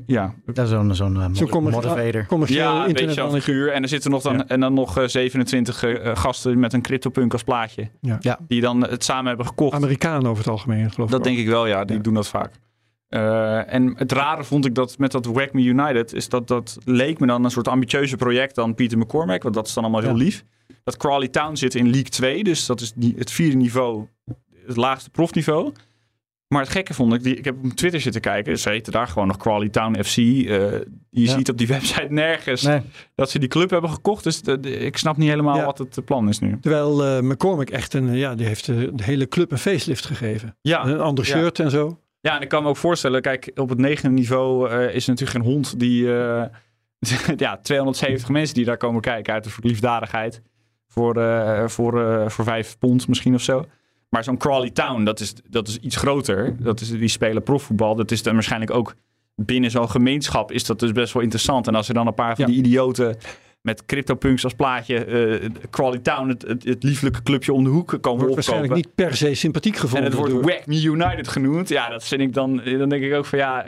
[0.06, 0.34] Ja.
[0.46, 2.26] Dat is zo'n zo'n eh, Zo'n commer- motivator.
[2.26, 3.72] Commercieel Ja, een beetje internet zo'n figuur.
[3.72, 4.48] En er zitten nog dan, Ja.
[4.48, 7.90] en dan nog eh, 27 eh, gasten met een CryptoPunk als plaatje.
[8.02, 8.18] Ja.
[8.20, 8.40] Ja.
[8.48, 9.74] Die dan het samen hebben gekocht.
[9.76, 11.12] Amerikanen over het algemeen geloof ik.
[11.12, 11.24] Dat ook.
[11.26, 11.86] denk ik wel, ja.
[11.86, 12.02] Die Ja.
[12.02, 12.52] doen dat vaak.
[13.10, 16.78] Eh, en het rare vond ik dat met dat Whack Me United, is dat dat
[16.86, 20.02] leek me dan een soort ambitieuze project dan Peter McCormack, want dat is dan allemaal
[20.02, 20.16] heel Ja.
[20.18, 20.44] lief.
[20.84, 24.08] Dat Crawley Town zit in League 2, dus dat is die, het vierde niveau,
[24.68, 25.72] het laagste profniveau.
[26.54, 29.08] Maar het gekke vond ik, die, ik heb op Twitter zitten kijken, ze heten daar
[29.08, 30.18] gewoon nog Crawley Town FC.
[30.18, 31.32] Eh, je Ja.
[31.32, 32.82] ziet op die website nergens Nee,
[33.16, 35.66] dat ze die club hebben gekocht, dus de- de- ik snap niet helemaal Ja.
[35.66, 36.58] wat het plan is nu.
[36.60, 40.56] Terwijl eh, McCormick echt een, ja, die heeft de hele club een facelift gegeven.
[40.62, 42.00] Ja, Een ander shirt en zo.
[42.22, 45.10] Ja, en ik kan me ook voorstellen, kijk, op het negende niveau eh, is er
[45.10, 46.04] natuurlijk geen hond die...
[47.38, 50.42] ja, 270 mensen die daar komen kijken uit de liefdadigheid.
[50.88, 51.16] Voor,
[51.70, 53.66] voor, voor vijf pond misschien of zo.
[54.14, 56.56] Maar zo'n Crawley Town, dat is, dat is iets groter.
[56.60, 57.96] Dat is, die spelen profvoetbal.
[57.96, 58.96] Dat is dan waarschijnlijk ook
[59.36, 61.68] binnen zo'n gemeenschap is dat dus best wel interessant.
[61.68, 62.52] En als er dan een paar van Ja.
[62.52, 63.18] die idioten
[63.62, 65.06] met CryptoPunks als plaatje...
[65.06, 68.36] eh, Crawley Town, het, het, het lieflijke clubje om de hoek, komen Wordt opkopen.
[68.36, 70.06] waarschijnlijk niet per se sympathiek En gevonden.
[70.10, 71.70] het wordt door- Whack Me United genoemd.
[71.70, 72.62] Ja, dat vind ik dan...
[72.78, 73.68] Dan denk ik ook van ja...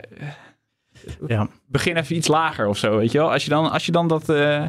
[1.26, 1.48] ja.
[1.66, 3.32] Begin even iets lager of zo, weet je wel.
[3.32, 4.28] Als je dan, als je dan dat...
[4.28, 4.64] eh,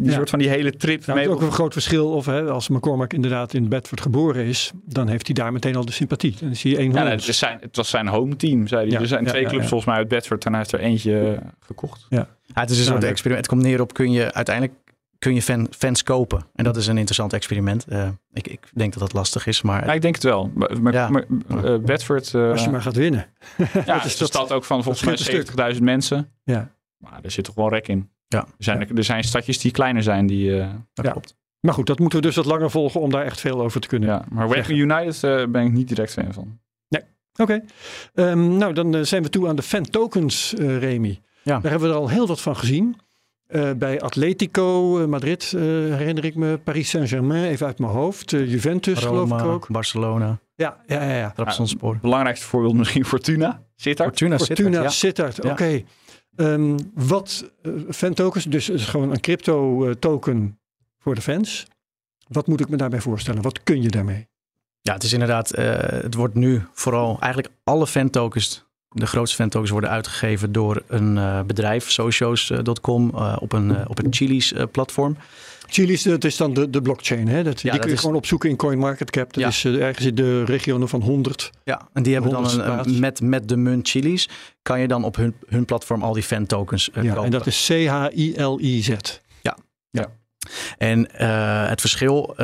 [0.00, 0.16] die Ja.
[0.16, 1.36] soort van die hele trip Nou, het mee...
[1.36, 5.08] is ook een groot verschil of hè, als McCormick inderdaad in Bedford geboren is, dan
[5.08, 6.36] heeft hij daar meteen al de sympathie.
[6.40, 8.66] Dan is hij één Ja, van nee, het, is zijn, het was zijn home team,
[8.66, 8.90] zei hij.
[8.90, 9.68] Ja, er zijn ja, twee ja, clubs ja.
[9.68, 12.06] volgens mij uit Bedford en hij heeft er eentje eh, gekocht.
[12.08, 13.10] Ja, het is een soort leuk.
[13.10, 13.46] experiment.
[13.46, 14.76] Het komt neer op kun je uiteindelijk
[15.18, 16.46] kun je fan, fans kopen.
[16.54, 17.86] En dat is een interessant experiment.
[17.88, 19.86] Uh, ik, ik, denk dat dat lastig is, maar...
[19.86, 20.50] Ja, ik denk het wel.
[20.54, 21.08] Maar, maar, Ja.
[21.08, 21.24] maar,
[21.64, 22.32] uh, Bedford...
[22.32, 23.26] uh, Als je maar gaat winnen.
[23.56, 25.74] ja, dat is is de stad ook van volgens mij stuk.
[25.74, 26.32] 70.000 mensen.
[26.44, 26.70] Ja.
[26.96, 28.10] Maar er zit toch wel rek in.
[28.32, 28.38] Ja.
[28.38, 30.26] Er zijn, er zijn stadjes die kleiner zijn.
[30.26, 31.10] Die, uh, dat Ja.
[31.10, 31.36] klopt.
[31.60, 33.88] Maar goed, dat moeten we dus wat langer volgen om daar echt veel over te
[33.88, 34.08] kunnen.
[34.08, 34.24] ja.
[34.30, 36.58] Maar Wrexham United uh, ben ik niet direct fan van.
[37.40, 37.62] Oké.
[38.14, 41.20] Ehm, nou, dan eh, zijn we toe aan de fan tokens, eh Remy.
[41.42, 41.58] Ja.
[41.60, 42.96] Daar hebben we er al heel wat van gezien.
[43.46, 46.58] Eh, bij Atletico eh, Madrid eh, herinner ik me.
[46.64, 48.32] Paris Saint-Germain, even uit mijn hoofd.
[48.32, 49.68] Eh, Juventus geloof ik Roma, ook.
[49.68, 51.16] Barcelona, Ja, ja, ja.
[51.16, 51.30] ja.
[51.30, 51.98] Trabzonspor.
[52.02, 53.62] Belangrijkste voorbeeld misschien Fortuna.
[53.76, 54.08] Sittard.
[54.08, 55.40] Fortuna, Fortuna Sittard, ja.
[55.40, 55.80] Sittard, Ja.
[56.40, 60.60] Ehm, wat eh, fan tokens, dus is gewoon een crypto eh, token
[60.98, 61.66] voor de fans.
[62.28, 63.42] Wat moet ik me daarbij voorstellen?
[63.42, 64.28] Wat kun je daarmee?
[64.80, 69.70] Ja, het is inderdaad, eh, het wordt nu vooral eigenlijk alle fan-tokens, de grootste fan-tokens
[69.70, 74.64] worden uitgegeven door een eh, bedrijf, socios.com, eh, op een, eh, op een Chili's eh,
[74.72, 75.16] platform.
[75.66, 77.28] Chili's, dat is dan de, de blockchain.
[77.28, 77.42] Hè?
[77.42, 79.32] Dat, die dat kun je is- gewoon opzoeken in CoinMarketCap.
[79.32, 79.48] Dat Ja.
[79.48, 81.50] is ergens in de regionen van 100.
[81.64, 84.28] Ja, en die hebben dan een, met, met de munt Chili's,
[84.62, 87.24] kan je dan op hun, hun platform al die fan-tokens eh, ja, kopen.
[87.24, 88.90] en dat is C-H-I-L-I-Z.
[90.78, 92.34] En eh, het verschil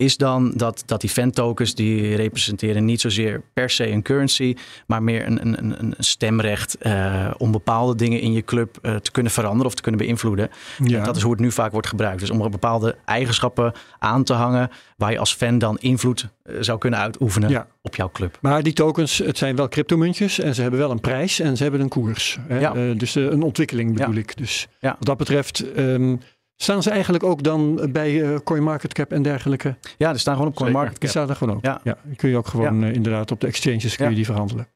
[0.00, 5.02] is dan dat, dat die fan-tokens die representeren niet zozeer per se een currency, maar
[5.02, 9.32] meer een, een, een- stemrecht eh, om bepaalde dingen in je club eh, te kunnen
[9.32, 10.48] veranderen of te kunnen beïnvloeden.
[10.84, 10.98] Ja.
[10.98, 12.20] En dat is hoe het nu vaak wordt gebruikt.
[12.20, 16.78] Dus om bepaalde eigenschappen aan te hangen waar je als fan dan invloed eh, zou
[16.78, 17.66] kunnen uitoefenen Ja.
[17.82, 18.38] op jouw club.
[18.40, 21.62] Maar die tokens, het zijn wel cryptomuntjes en ze hebben wel een prijs en ze
[21.62, 22.38] hebben een koers.
[22.48, 22.58] Hè?
[22.58, 22.94] Ja.
[22.94, 24.36] Dus een ontwikkeling bedoel ik.
[24.36, 24.90] Dus Ja.
[24.98, 26.16] wat dat betreft ehm,
[26.62, 29.76] staan ze eigenlijk ook dan bij eh, CoinMarketCap en dergelijke.
[29.98, 31.08] Ja, er staan gewoon op Die CoinMarketCap.
[31.10, 31.64] staan er gewoon ook.
[31.64, 31.80] Ja.
[32.04, 34.16] die kun je ook gewoon eh, inderdaad op de exchanges kun je Ja.
[34.16, 34.68] die verhandelen.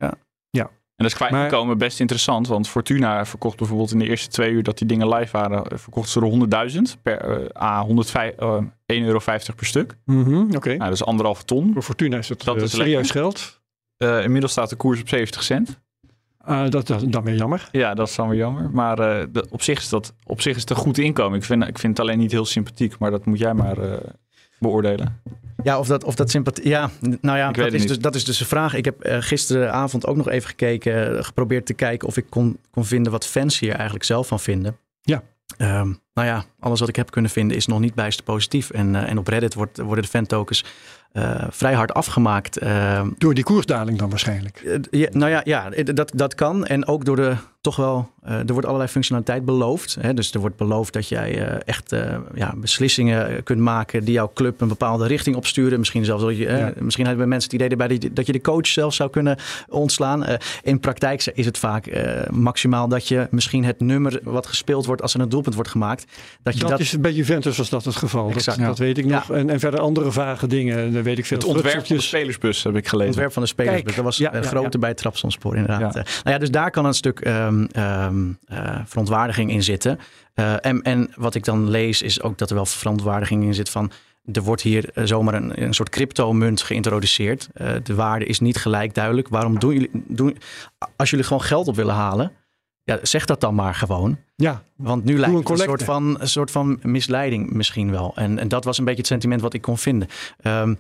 [0.97, 2.47] En dat is kwijtgekomen best interessant.
[2.49, 5.79] Want Fortuna verkocht bijvoorbeeld in de eerste twee uur dat die dingen live waren, eh,
[5.79, 9.18] verkochten ze er 100.000 per A 105, eh, 1,50 euro
[9.57, 9.97] per stuk.
[10.05, 10.68] Mhm, Oké.
[10.68, 11.70] Nou, dat is anderhalve ton.
[11.73, 13.20] Voor Fortuna is het Dat is serieus lekker.
[13.20, 13.61] geld.
[13.97, 15.81] Eh, inmiddels staat de koers op 70 cent.
[16.44, 17.68] Ah, dat, dat dan weer jammer.
[17.72, 18.70] Ja, dat is dan weer jammer.
[18.72, 21.38] Maar eh, de- op, zich is dat, op zich is het een goed inkomen.
[21.38, 23.98] Ik vind, ik vind het alleen niet heel sympathiek, maar dat moet jij maar eh,
[24.59, 25.20] beoordelen.
[25.62, 26.68] Ja, of dat, of dat sympathie.
[26.68, 28.74] Ja, nou ja, dat is, dus, dat is dus de vraag.
[28.74, 33.12] Ik heb gisteravond ook nog even gekeken, geprobeerd te kijken of ik kon, kon vinden
[33.12, 34.76] wat fans hier eigenlijk zelf van vinden.
[35.02, 35.22] Ja.
[35.57, 38.70] Ehm, nou ja, alles wat ik heb kunnen vinden is nog niet bijster positief.
[38.70, 40.64] En, en op Reddit wordt, worden de fan-tokens
[41.14, 42.57] eh, vrij hard afgemaakt.
[42.59, 44.57] Ehm, Door die koersdaling dan waarschijnlijk.
[44.90, 46.66] eh, ja, nou ja, ja dat, dat kan.
[46.66, 49.96] En ook door de toch wel, eh, er wordt allerlei functionaliteit beloofd.
[50.00, 50.14] Hè?
[50.14, 51.94] Dus er wordt beloofd dat jij echt
[52.35, 55.79] ja, beslissingen kunt maken die jouw club een bepaalde richting opsturen.
[55.79, 56.72] Misschien zelfs dat je, Ja.
[56.79, 59.37] misschien hebben mensen het idee erbij dat je de coach zelf zou kunnen
[59.68, 60.24] ontslaan.
[60.62, 61.87] In praktijk is het vaak
[62.31, 66.05] maximaal dat je misschien het nummer wat gespeeld wordt als er een doelpunt wordt gemaakt.
[66.42, 68.27] Dat je Dat, dat, is bij Juventus was dat het geval.
[68.27, 68.59] Dat, Exact.
[68.61, 69.31] dat weet ik nog.
[69.31, 70.92] En, en verder andere vage dingen.
[71.05, 71.38] Weet ik veel.
[71.38, 73.09] Het ontwerp van de spelersbus heb ik gelezen.
[73.09, 73.83] ontwerp van de spelers.
[73.83, 75.97] Kijk, dat was ja, een ja, grote bij Trapsonspoor inderdaad.
[75.97, 79.99] Eh, nou ja, dus daar kan een stuk ehm, ehm, eh, verontwaardiging in zitten.
[80.35, 83.71] Eh, en, en wat ik dan lees is ook dat er wel verontwaardiging in zit
[83.71, 83.90] van...
[84.33, 87.49] Er wordt hier eh, zomaar een, een soort crypto-munt geïntroduceerd.
[87.53, 89.29] Eh, de waarde is niet gelijk duidelijk.
[89.29, 89.90] Waarom doen jullie...
[89.93, 90.38] Doen,
[90.97, 92.33] als jullie gewoon geld op willen halen...
[92.85, 94.19] Ja, zeg dat dan maar gewoon.
[94.37, 98.12] Ja, Want nu lijkt een het een soort, van, een soort van misleiding misschien wel.
[98.14, 100.09] En, en dat was een beetje het sentiment wat ik kon vinden.
[100.37, 100.71] Eh,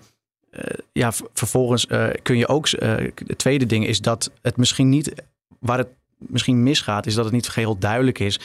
[0.92, 2.66] ja, v- vervolgens eh, kun je ook...
[2.68, 2.94] eh,
[3.26, 5.12] het tweede ding is dat het misschien niet...
[5.58, 5.88] Waar het
[6.18, 8.40] misschien misgaat, is dat het niet geheel duidelijk is...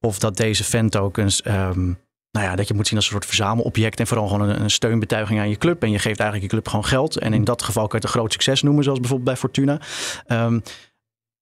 [0.00, 1.42] of dat deze fan-tokens...
[1.42, 1.84] ehm,
[2.30, 4.00] nou ja, dat je moet zien als een soort verzamelobject...
[4.00, 5.82] en vooral gewoon een, een steunbetuiging aan je club.
[5.82, 7.16] En je geeft eigenlijk je club gewoon geld.
[7.16, 8.84] En in dat geval kan je het een groot succes noemen...
[8.84, 9.80] zoals bijvoorbeeld bij Fortuna.
[10.26, 10.60] Ehm,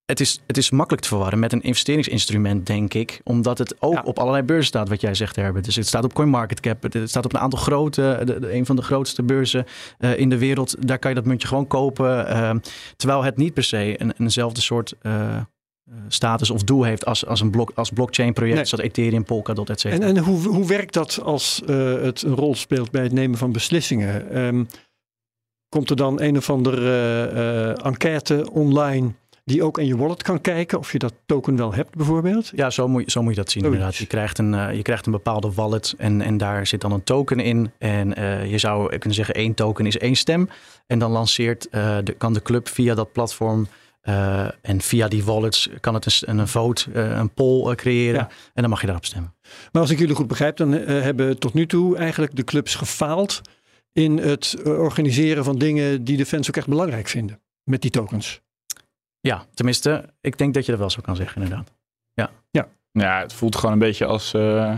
[0.09, 3.21] het is, het is makkelijk te verwarren met een investeringsinstrument, denk ik.
[3.25, 4.03] Omdat het ook Ja.
[4.05, 5.65] op allerlei beurzen staat, wat jij zegt, Herbert.
[5.65, 6.83] Dus het staat op CoinMarketCap.
[6.83, 9.65] Het, het staat op een aantal grote, de, de- een van de grootste beurzen
[9.99, 10.87] eh, in de wereld.
[10.87, 12.27] Daar kan je dat muntje gewoon kopen.
[12.29, 12.59] ehm,
[12.97, 15.43] terwijl het niet per se een, eenzelfde soort eh, eh,
[16.09, 18.57] status of doel heeft als, als een blok, als blockchain project.
[18.57, 18.65] Nee.
[18.65, 20.07] Zoals Ethereum, Polkadot, et cetera.
[20.07, 23.53] En, en hoe, hoe werkt dat als het een rol speelt bij het nemen van
[23.53, 24.31] beslissingen?
[24.31, 24.65] Ehm,
[25.69, 29.13] komt er dan een of andere enquête online
[29.49, 32.53] die ook in je wallet kan kijken of je dat token wel hebt bijvoorbeeld?
[32.55, 33.97] Ja, zo moet, je, zo moet je dat zien inderdaad.
[33.97, 37.05] Je krijgt een, eh, je krijgt een bepaalde wallet en, en daar zit dan een
[37.05, 37.71] token in.
[37.79, 40.49] En eh, je zou kunnen zeggen één token is één stem.
[40.87, 43.67] En dan lanceert, eh, de, kan de club via dat platform
[44.63, 48.21] en via die wallets kan het een, een, vote, een poll creëren.
[48.21, 48.29] Ja.
[48.55, 49.35] En dan mag je daarop stemmen.
[49.73, 53.41] Maar als ik jullie goed begrijp, dan hebben tot nu toe eigenlijk de clubs gefaald
[53.93, 58.41] in het organiseren van dingen die de fans ook echt belangrijk vinden met die tokens.
[59.29, 61.73] Ja, tenminste, ik denk dat je dat wel zo kan zeggen inderdaad.
[62.93, 64.35] Ja, het voelt gewoon een beetje als...
[64.35, 64.77] eh,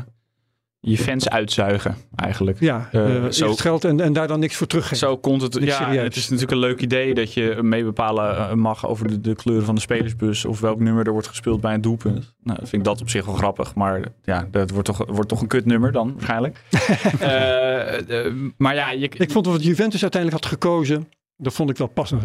[0.80, 2.60] je fans uitzuigen, eigenlijk.
[2.60, 4.96] Ja, Eh, eh, zo- eerst geld en, en daar dan niks voor teruggeven.
[4.96, 5.54] Zo komt het.
[5.54, 6.02] Niks Ja, serieus.
[6.04, 9.64] het is natuurlijk een leuk idee dat je mee bepalen mag over de, de kleuren
[9.64, 12.34] van de spelersbus of welk nummer er wordt gespeeld bij een doelpunt.
[12.42, 15.40] Nou, vind ik dat op zich wel grappig, maar ja, dat wordt toch, wordt toch
[15.40, 16.62] een kutnummer dan waarschijnlijk.
[18.56, 22.22] Maar ja, je, Ik vond wat Juventus uiteindelijk had gekozen, dat vond ik wel passend.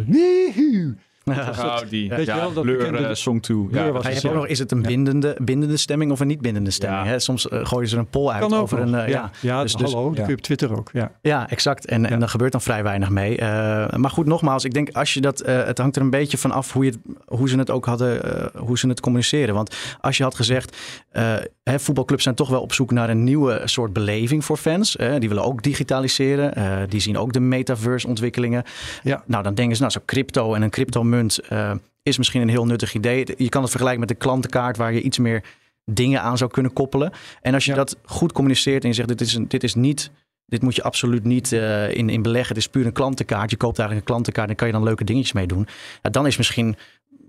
[1.29, 3.57] Oh, die Weet je ja, wel, dat Blur eh, Song 2.
[3.57, 6.41] Blur Ja, was je het nog, is het een bindende, bindende stemming of een niet
[6.41, 7.03] bindende stemming?
[7.03, 7.09] Ja.
[7.09, 7.19] Hè?
[7.19, 8.95] Soms eh, gooien ze een poll uit Kan over een...
[8.95, 9.31] eh, ja, ja.
[9.41, 10.21] ja Dus- dus, hallo, dat ja.
[10.21, 10.89] kun je op Twitter ook.
[10.93, 11.11] Ja.
[11.21, 11.85] Ja, exact.
[11.85, 13.37] En, en er gebeurt dan vrij weinig mee.
[13.37, 13.47] Eh,
[13.95, 15.39] maar goed, nogmaals, ik denk als je dat.
[15.41, 17.85] eh, het hangt er een beetje van af hoe, je, het- hoe ze het ook
[17.85, 19.55] hadden, eh, hoe ze het communiceren.
[19.55, 20.77] Want als je had gezegd,
[21.09, 21.33] eh,
[21.63, 24.95] hè, voetbalclubs zijn toch wel op zoek naar een nieuwe soort beleving voor fans.
[24.95, 26.55] eh, die willen ook digitaliseren.
[26.55, 28.63] eh, die zien ook de metaverse ontwikkelingen.
[29.03, 29.23] Ja.
[29.25, 31.13] Nou, dan denken ze, nou, zo crypto en een cryptomunt
[31.49, 31.71] eh
[32.03, 33.25] is misschien een heel nuttig idee.
[33.37, 35.43] Je kan het vergelijken met de klantenkaart waar je iets meer
[35.85, 37.11] dingen aan zou kunnen koppelen.
[37.41, 37.77] En als je Ja.
[37.77, 40.11] dat goed communiceert en je zegt, dit is, een, dit is niet
[40.47, 42.55] dit moet je absoluut niet eh, in, in beleggen.
[42.55, 43.51] Het is puur een klantenkaart.
[43.51, 45.67] Je koopt eigenlijk een klantenkaart en kan je dan leuke dingetjes mee doen.
[46.01, 46.75] Ja, dan is misschien,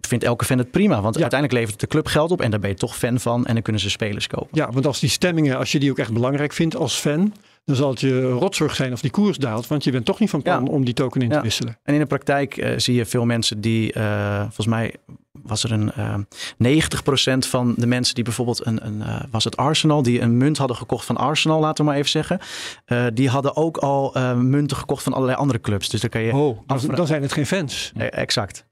[0.01, 1.01] vindt elke fan het prima.
[1.01, 1.21] Want Ja.
[1.21, 3.47] uiteindelijk levert de club geld op en daar ben je toch fan van.
[3.47, 4.49] En dan kunnen ze spelers kopen.
[4.53, 7.33] ja, want als die stemmingen, als je die ook echt belangrijk vindt als fan,
[7.67, 9.67] dan zal het je rotzorg zijn of die koers daalt.
[9.67, 10.71] Want je bent toch niet van plan Ja.
[10.71, 11.37] om die token in Ja.
[11.37, 11.79] te wisselen.
[11.83, 14.95] En in de praktijk eh, zie je veel mensen die, eh, volgens mij
[15.43, 16.15] was er een eh
[16.59, 20.77] 90% van de mensen die bijvoorbeeld een, een was het Arsenal, die een munt hadden
[20.77, 22.41] gekocht van Arsenal, laten we maar even zeggen.
[23.15, 25.89] die hadden ook al munten gekocht van allerlei andere clubs.
[25.89, 27.93] Dus dan kan je Oh, dan, zijn het geen fans.
[27.97, 28.65] Eh, exact.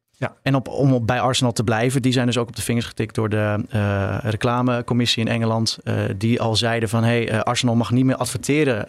[0.42, 3.14] En op, om bij Arsenal te blijven, die zijn dus ook op de vingers getikt
[3.14, 5.78] door de eh, reclamecommissie in Engeland.
[5.84, 8.88] eh, die al zeiden van hey, eh, Arsenal mag niet meer adverteren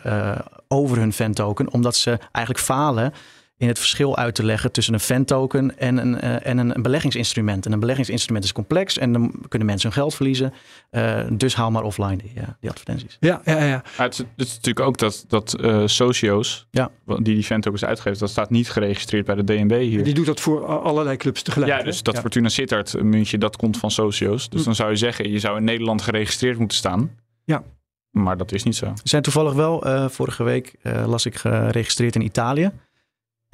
[0.67, 1.71] over hun fantoken.
[1.71, 3.13] Omdat ze eigenlijk falen
[3.57, 6.81] in het verschil uit te leggen tussen een fantoken en een, eh, en een, een
[6.81, 7.65] beleggingsinstrument.
[7.65, 10.53] En een beleggingsinstrument is complex en dan kunnen mensen hun geld verliezen.
[10.89, 13.17] Eh, dus haal maar offline die, eh, die advertenties.
[13.19, 13.83] Ja, ja, ja.
[13.97, 16.91] Maar het, is- het is natuurlijk ook dat, dat eh, Socio's, Ja.
[17.05, 20.03] die die eens uitgeeft, dat staat niet geregistreerd bij de DNB hier.
[20.03, 21.71] Die doet dat voor allerlei clubs tegelijk.
[21.71, 21.83] Ja, hè?
[21.83, 22.21] dus dat Ja.
[22.21, 24.49] Fortuna Sittard muntje, dat komt van Socio's.
[24.49, 24.65] Dus Hm.
[24.65, 27.11] dan zou je zeggen, je zou in Nederland geregistreerd moeten staan.
[27.43, 27.63] Ja.
[28.11, 28.85] Maar dat is niet zo.
[28.95, 32.71] Ze zijn toevallig wel, eh, vorige week eh, las ik geregistreerd in Italië.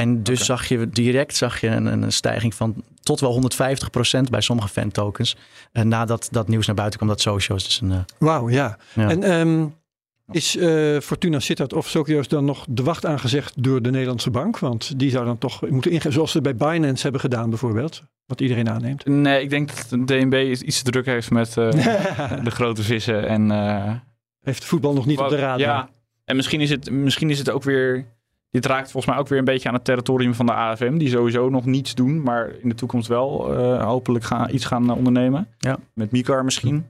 [0.02, 4.42] En dus zag je direct zag je een, een stijging van tot wel 150% bij
[4.42, 5.36] sommige fan-tokens.
[5.72, 7.64] En nadat dat nieuws naar buiten kwam, dat socials.
[7.64, 8.78] Dus een, eh, Wauw, ja.
[8.94, 9.10] ja.
[9.10, 9.68] En ehm,
[10.32, 14.60] is eh, Fortuna Sittard of Socios dan nog de wacht aangezegd door de Nederlandse bank?
[14.60, 18.04] Want die zou dan toch moeten ingaan, zoals ze bij Binance hebben gedaan bijvoorbeeld.
[18.26, 19.06] Wat iedereen aanneemt.
[19.06, 21.72] Nee, ik denk dat de DNB iets te druk heeft met eh,
[22.44, 23.28] de grote vissen.
[23.28, 23.94] En, eh,
[24.42, 25.60] Heeft voetbal nog niet op de radar.
[25.60, 25.90] Ja,
[26.26, 28.06] en misschien is, het, misschien is het ook weer...
[28.52, 30.98] Dit raakt volgens mij ook weer een beetje aan het territorium van de AFM.
[30.98, 34.90] Die sowieso nog niets doen, maar in de toekomst wel eh, hopelijk gaan, iets gaan
[34.90, 35.48] eh, ondernemen.
[35.58, 35.78] Ja.
[35.94, 36.86] Met Mikar misschien.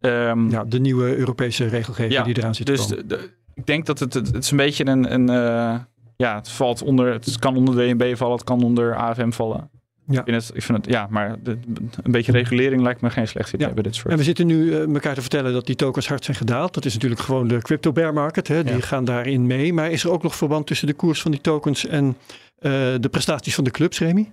[0.00, 3.66] Ehm, Ja, de nieuwe Europese regelgeving Ja, die eraan zit te Dus de- de- ik
[3.66, 5.78] denk dat het, het, het is een beetje een, een eh,
[6.16, 9.70] ja, het valt onder, het kan onder DNB vallen, het kan onder AFM vallen.
[10.08, 10.18] Ja.
[10.18, 11.58] Ik, vind het, ik vind het, ja, maar de-
[12.02, 13.74] een beetje regulering lijkt me geen slecht idee Ja.
[13.74, 14.08] bij dit soort.
[14.08, 16.74] En we zitten nu eh, elkaar te vertellen dat die tokens hard zijn gedaald.
[16.74, 18.48] Dat is natuurlijk gewoon de crypto bear market.
[18.48, 18.64] Hè?
[18.64, 18.80] Die Ja.
[18.80, 19.72] gaan daarin mee.
[19.72, 22.16] Maar is er ook nog verband tussen de koers van die tokens en
[22.58, 24.32] eh, de prestaties van de clubs, Remy?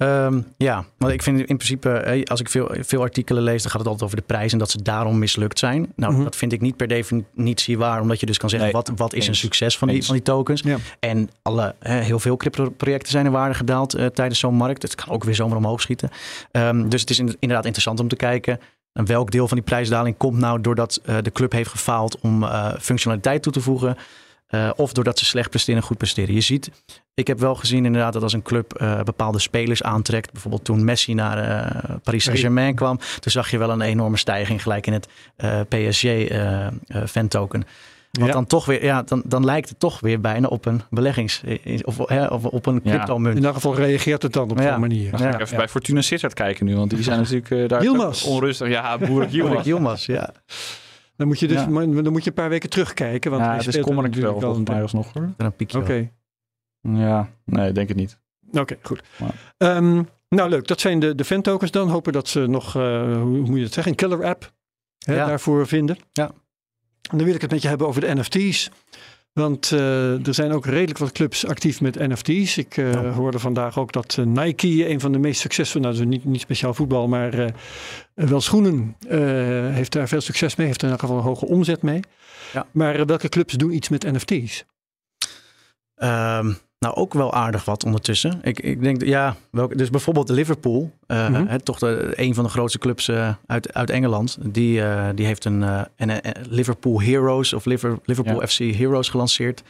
[0.00, 3.70] Ehm, ja, want ik vind in principe, eh, als ik veel, veel artikelen lees, dan
[3.70, 5.92] gaat het altijd over de prijs en dat ze daarom mislukt zijn.
[5.96, 6.22] Nou, Mhm.
[6.24, 9.14] dat vind ik niet per definitie waar, omdat je dus kan zeggen, Nee, wat, wat
[9.14, 10.60] is een succes van die, van die tokens?
[10.62, 10.76] Ja.
[11.00, 14.82] En alle, heel veel crypto-projecten zijn in waarde gedaald eh, tijdens zo'n markt.
[14.82, 16.10] Het kan ook weer zomaar omhoog schieten.
[16.50, 18.60] Ehm, dus het is in- inderdaad interessant om te kijken
[18.92, 22.44] welk deel van die prijsdaling komt nou doordat eh, de club heeft gefaald om
[22.80, 23.96] functionaliteit toe te voegen.
[24.50, 26.34] Eh, of doordat ze slecht presteren en goed presteren.
[26.34, 26.70] Je ziet,
[27.14, 30.32] ik heb wel gezien inderdaad dat als een club eh, bepaalde spelers aantrekt.
[30.32, 32.98] Bijvoorbeeld toen Messi naar eh, Paris Saint-Germain kwam.
[32.98, 36.72] Toen zag je wel een enorme stijging gelijk in het eh PSG eh, eh,
[37.06, 37.64] fan token.
[38.10, 38.32] Wat Ja.
[38.32, 41.42] dan toch weer, ja, dan, dan lijkt het toch weer bijna op een beleggings-
[41.82, 42.90] of, hè, of op een Ja.
[42.90, 43.36] crypto munt.
[43.36, 44.70] In elk geval reageert het dan op Ja.
[44.70, 45.10] zo'n manier.
[45.10, 45.56] Dan ga ik even ja.
[45.56, 47.86] bij Fortuna Sittard kijken nu, want die zijn natuurlijk eh, daar
[48.26, 48.68] onrustig.
[48.68, 48.98] Ja,
[49.30, 49.64] Yilmaz.
[49.64, 50.32] Yilmaz, ja.
[51.20, 51.68] Dan moet je dus Ja.
[51.68, 53.30] maar dan moet je een paar weken terugkijken.
[53.30, 55.32] Want Ja, hij het is speelt kommerlijk wel, natuurlijk volgens mij een- alsnog hoor.
[55.36, 55.78] Dan een piekje.
[55.78, 56.10] Oké,
[56.80, 58.18] Ja, nee, denk het niet.
[58.52, 59.02] Oké, goed.
[59.18, 60.66] Maar- Ehm, nou, leuk.
[60.66, 61.88] Dat zijn de, de fan tokens dan.
[61.88, 64.52] Hopen dat ze nog, eh, hoe, hoe moet je het zeggen, een killer app
[64.98, 65.26] hè, Ja.
[65.26, 65.98] daarvoor vinden.
[66.12, 66.30] Ja.
[67.10, 68.70] En dan wil ik het met je hebben over de NFT's.
[69.32, 72.56] Want eh, er zijn ook redelijk wat clubs actief met NFT's.
[72.56, 73.10] Ik Ja.
[73.10, 76.40] hoorde vandaag ook dat eh, Nike, een van de meest succesvolle, nou, dus niet, niet
[76.40, 77.52] speciaal voetbal, maar
[78.14, 78.96] wel schoenen,
[79.72, 80.66] heeft daar veel succes mee.
[80.66, 82.00] Heeft er in elk geval een hoge omzet mee.
[82.52, 82.66] Ja.
[82.72, 84.64] Maar welke clubs doen iets met NFT's?
[85.94, 86.52] Ehm,
[86.84, 88.38] Nou, ook wel aardig wat ondertussen.
[88.42, 91.46] Ik, ik denk, ja, welke, dus bijvoorbeeld Liverpool, uh, Mhm.
[91.46, 94.38] hè, toch de, een van de grootste clubs eh, uit, uit Engeland.
[94.42, 98.46] Die, eh, die heeft een, eh, een, Liverpool Heroes of Liver- Liverpool Ja.
[98.46, 99.62] FC Heroes gelanceerd.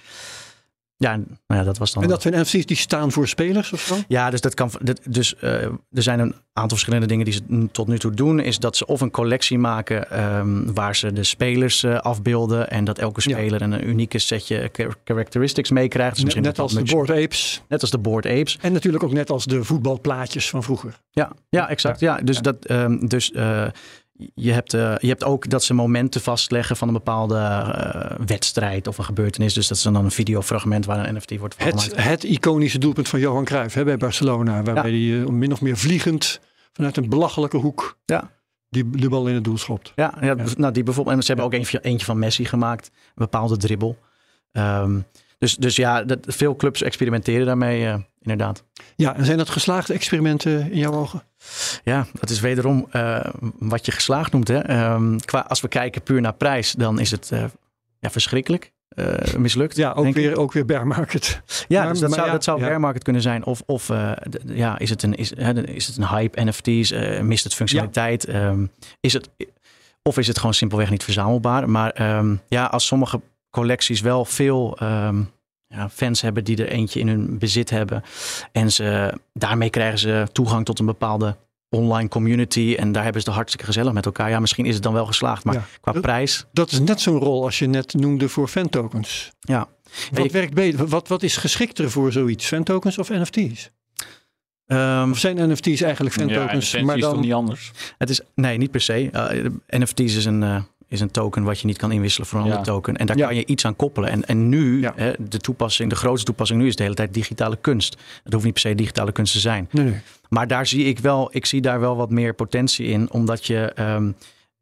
[1.03, 2.03] Ja, nou ja, dat was dan.
[2.03, 3.95] En dat zijn NFT's die staan voor spelers of zo?
[4.09, 4.71] Ja, dus dat kan.
[5.09, 5.53] Dus eh,
[5.91, 8.41] er zijn een aantal verschillende dingen die ze tot nu toe doen.
[8.41, 12.71] Is dat ze of een collectie maken ehm, waar ze de spelers eh, afbeelden.
[12.71, 13.37] En dat elke Ja.
[13.37, 16.15] speler een unieke setje char- characteristics meekrijgt.
[16.15, 17.63] Dus Net, misschien net als de Board Apes.
[17.69, 18.59] net als de Board Apes.
[18.61, 20.99] En natuurlijk ook net als de voetbalplaatjes van vroeger.
[21.11, 22.01] Ja, ja exact.
[22.01, 23.67] Ja, dus dat, ehm, dus eh,
[24.35, 28.87] je, hebt, eh, je hebt ook dat ze momenten vastleggen van een bepaalde eh, wedstrijd
[28.87, 29.55] of een gebeurtenis.
[29.55, 33.09] Dus dat is dan een videofragment waar een NFT wordt van Het, het iconische doelpunt
[33.09, 34.63] van Johan Cruijff hè, bij Barcelona.
[34.63, 36.41] Waarbij hij eh, min of meer vliegend
[36.73, 38.31] vanuit een belachelijke hoek Ja.
[38.69, 39.93] die de bal in het doel schopt.
[39.95, 41.17] Ja, ja, Nou, die bijvoorbeeld.
[41.17, 42.91] En ze hebben ook eentje, eentje van Messi gemaakt.
[42.95, 43.99] Een bepaalde dribbel.
[44.53, 44.99] Ehm,
[45.41, 48.65] dus, dus ja, dat, veel clubs experimenteren daarmee, eh, inderdaad.
[48.97, 51.23] Ja, en zijn dat geslaagde experimenten in jouw ogen?
[51.85, 53.27] Ja, dat is wederom eh,
[53.59, 54.49] wat je geslaagd noemt.
[54.49, 54.59] Hè.
[54.59, 57.45] Ehm, qua, als we kijken puur naar prijs, dan is het eh,
[57.99, 58.73] ja, verschrikkelijk
[59.37, 59.77] mislukt.
[59.77, 60.15] Ja, ook ik.
[60.15, 61.41] weer, ook weer bear market.
[61.69, 62.67] Ja, Maar- dus dat maar zou, ja, dat zou ja.
[62.67, 63.45] bear market kunnen zijn.
[63.45, 63.89] Of, of
[64.47, 68.25] ja, is, het een, is, hè, is het een hype, NFT's, mist het functionaliteit?
[68.25, 68.67] Ehm,
[69.01, 69.31] is het,
[70.03, 71.71] of is het gewoon simpelweg niet verzamelbaar?
[71.71, 75.23] Maar ehm, ja, als sommige collecties wel veel ehm,
[75.67, 78.03] ja, fans hebben die er eentje in hun bezit hebben.
[78.53, 81.37] En ze, daarmee krijgen ze toegang tot een bepaalde
[81.69, 82.75] online community.
[82.79, 84.31] En daar hebben ze het hartstikke gezellig met elkaar.
[84.31, 85.45] Ja, misschien is het dan wel geslaagd.
[85.45, 85.65] Maar Ja.
[85.81, 89.31] qua Dat- prijs, Dat is net zo'n rol als je net noemde voor fan-tokens.
[89.41, 89.69] ja.
[90.13, 90.87] Wat je- werkt beter?
[90.87, 92.47] Wat, wat is geschikter voor zoiiets?
[92.47, 93.71] Fan-tokens of NFT's?
[94.67, 96.65] Ehm, Of zijn NFT's eigenlijk Ja, en fan-tokens?
[96.65, 97.71] essentie maar is toch dan niet anders.
[97.99, 99.11] Het is, nee, niet per se.
[99.13, 102.45] Uh, NFT's is een, eh, is een token wat je niet kan inwisselen voor een
[102.47, 102.51] Ja.
[102.51, 102.97] andere token.
[102.97, 103.27] En daar Ja.
[103.27, 104.11] kan je iets aan koppelen.
[104.11, 104.93] En, en nu, Ja.
[104.97, 107.97] hè, de toepassing, de grootste toepassing nu is de hele tijd digitale kunst.
[108.25, 109.69] Het hoeft niet per se digitale kunst te zijn.
[109.71, 110.01] Nee, nee.
[110.29, 113.11] Maar daar zie ik wel, ik zie daar wel wat meer potentie in.
[113.11, 114.11] Omdat je, ehm,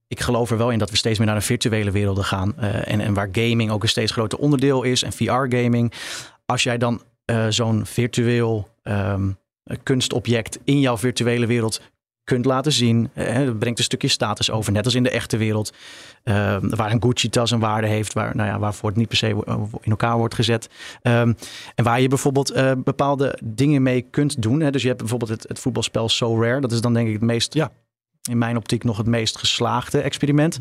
[0.08, 2.56] ik geloof er wel in dat we steeds meer naar een virtuele werelden gaan.
[2.58, 5.02] eh, en, en waar gaming ook een steeds groter onderdeel is.
[5.02, 5.92] En VR-gaming.
[6.46, 9.28] Als jij dan eh, zo'n virtueel ehm,
[9.82, 11.80] kunstobject in jouw virtuele wereld
[12.24, 13.10] kunt laten zien.
[13.14, 15.72] eh, dat brengt een stukje status over, net als in de echte wereld.
[16.24, 19.34] Ehm, waar een Gucci-tas een waarde heeft, waar, nou ja, waarvoor het niet per se
[19.34, 20.68] wo- in elkaar wordt gezet.
[21.02, 21.32] Ehm,
[21.74, 24.60] en waar je bijvoorbeeld eh, bepaalde dingen mee kunt doen.
[24.60, 24.70] Hè.
[24.70, 26.60] Dus je hebt bijvoorbeeld het, het voetbalspel So Rare.
[26.60, 27.70] Dat is dan denk ik het meest, Ja.
[28.30, 30.58] in mijn optiek nog het meest geslaagde experiment.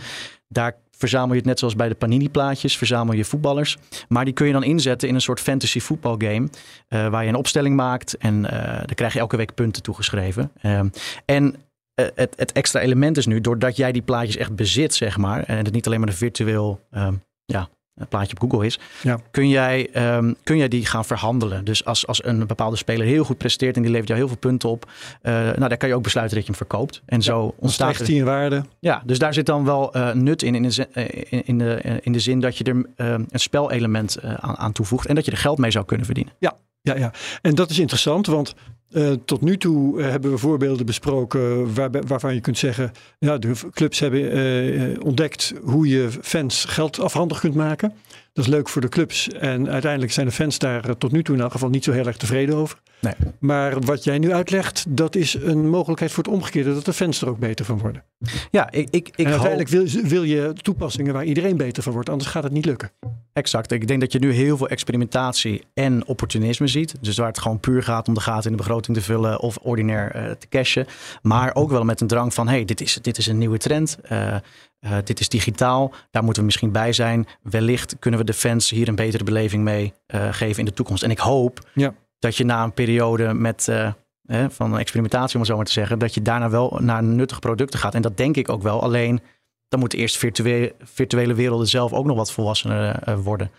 [0.48, 3.78] Daar verzamel je het net zoals bij de Panini-plaatjes, verzamel je voetballers.
[4.08, 6.50] Maar die kun je dan inzetten in een soort fantasy voetbalgame.
[6.88, 10.52] eh waar je een opstelling maakt en eh daar krijg je elke week punten toegeschreven.
[10.62, 10.88] Ehm,
[11.26, 11.60] en eh,
[12.16, 15.58] het, het extra element is nu, doordat jij die plaatjes echt bezit, zeg maar, en
[15.58, 17.14] het niet alleen maar een virtueel ehm,
[17.46, 19.20] ja, een plaatje op Google is, Ja.
[19.32, 21.66] kun, jij, ehm, kun jij die gaan verhandelen.
[21.66, 24.38] Dus als, als een bepaalde speler heel goed presteert en die levert jou heel veel
[24.38, 27.02] punten op, eh, nou, dan kan je ook besluiten dat je hem verkoopt.
[27.06, 28.64] En zo ontstaat die in waarde.
[28.80, 31.58] ja, dus daar zit dan wel eh, nut in, in de, zin- eh, in, in,
[31.58, 35.08] de, eh, in de zin dat je er eh, een spelelement eh, aan, aan toevoegt
[35.08, 36.34] en dat je er geld mee zou kunnen verdienen.
[36.40, 37.14] Ja, ja.
[37.42, 38.56] En dat is interessant, want
[38.92, 41.74] eh, tot nu toe eh, hebben we voorbeelden besproken
[42.08, 47.40] waarvan je kunt zeggen, ja, de clubs hebben eh, ontdekt hoe je fans geld afhandig
[47.40, 47.94] kunt maken.
[48.38, 51.24] Dat is leuk voor de clubs en uiteindelijk zijn de fans daar eh, tot nu
[51.24, 52.82] toe in elk geval niet zo heel erg tevreden over.
[53.00, 53.14] Nee.
[53.40, 57.22] Maar wat jij nu uitlegt, dat is een mogelijkheid voor het omgekeerde, dat de fans
[57.22, 58.04] er ook beter van worden.
[58.52, 61.94] Ja, ik, ik, ik en hoop- uiteindelijk wil, wil je toepassingen waar iedereen beter van
[61.94, 62.92] wordt, anders gaat het niet lukken.
[63.34, 63.72] Exact.
[63.72, 66.96] Ik denk dat je nu heel veel experimentatie en opportunisme ziet.
[67.02, 69.58] Dus waar het gewoon puur gaat om de gaten in de begroting te vullen of
[69.62, 70.86] ordinair eh, te cashen.
[71.22, 73.98] Maar ook wel met een drang van, hey, dit is, dit is een nieuwe trend.
[74.02, 74.36] Eh,
[74.80, 75.94] eh, dit is digitaal.
[76.12, 77.28] Daar moeten we misschien bij zijn.
[77.42, 81.04] Wellicht kunnen we de fans hier een betere beleving mee eh, geven in de toekomst.
[81.04, 81.94] En ik hoop Ja.
[82.20, 83.68] dat je na een periode met...
[83.68, 83.92] eh,
[84.50, 87.80] van experimentatie, om het zo maar te zeggen, dat je daarna wel naar nuttige producten
[87.80, 87.96] gaat.
[87.96, 88.82] En dat denk ik ook wel.
[88.82, 89.22] Alleen
[89.70, 93.52] dan moeten eerst virtuele, virtuele werelden zelf ook nog wat volwassener eh, worden.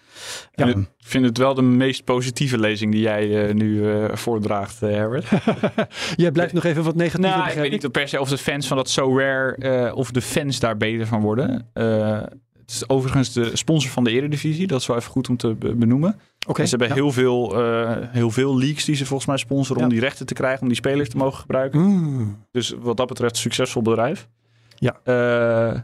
[0.54, 0.66] Ja.
[0.66, 4.82] Ehm, Ik vind het wel de meest positieve lezing die jij eh, nu eh, voordraagt,
[4.82, 5.26] eh, Herbert.
[6.16, 7.26] Jij blijft nog even wat negatief.
[7.26, 10.10] nou, ik weet niet per se of de fans van dat So Rare, eh, of
[10.10, 11.68] de fans daar beter van worden.
[11.72, 12.20] Eh,
[12.60, 14.66] het is overigens de sponsor van de Eredivisie.
[14.66, 16.20] Dat is wel even goed om te be- benoemen.
[16.46, 16.60] Oké.
[16.60, 17.02] En ze hebben ja.
[17.02, 20.34] heel, veel, eh, heel veel leaks die ze volgens mij sponsoren om die rechten te
[20.34, 21.80] krijgen, om die spelers te mogen gebruiken.
[21.80, 22.44] Mm.
[22.50, 24.28] Dus wat dat betreft succesvol bedrijf.
[24.76, 25.00] Ja.
[25.04, 25.80] Eh,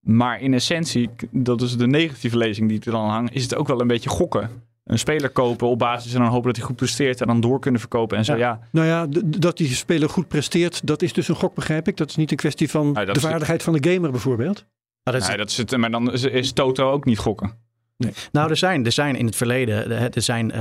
[0.00, 3.68] maar in essentie, dat is de negatieve lezing die er dan hangt, is het ook
[3.68, 4.50] wel een beetje gokken.
[4.84, 7.60] Een speler kopen op basis en dan hopen dat hij goed presteert en dan door
[7.60, 8.32] kunnen verkopen en zo.
[8.32, 8.38] Ja.
[8.38, 11.96] Ja, Nou ja, dat die speler goed presteert, dat is dus een gok, begrijp ik.
[11.96, 14.64] Dat is niet een kwestie van dat de vaardigheid van de gamer bijvoorbeeld.
[15.04, 17.52] maar dat is- Nee, dat is het, maar dan is, is Toto ook niet gokken.
[17.96, 18.12] Nee.
[18.32, 20.60] Nou, er zijn, er zijn in het verleden, er zijn, eh,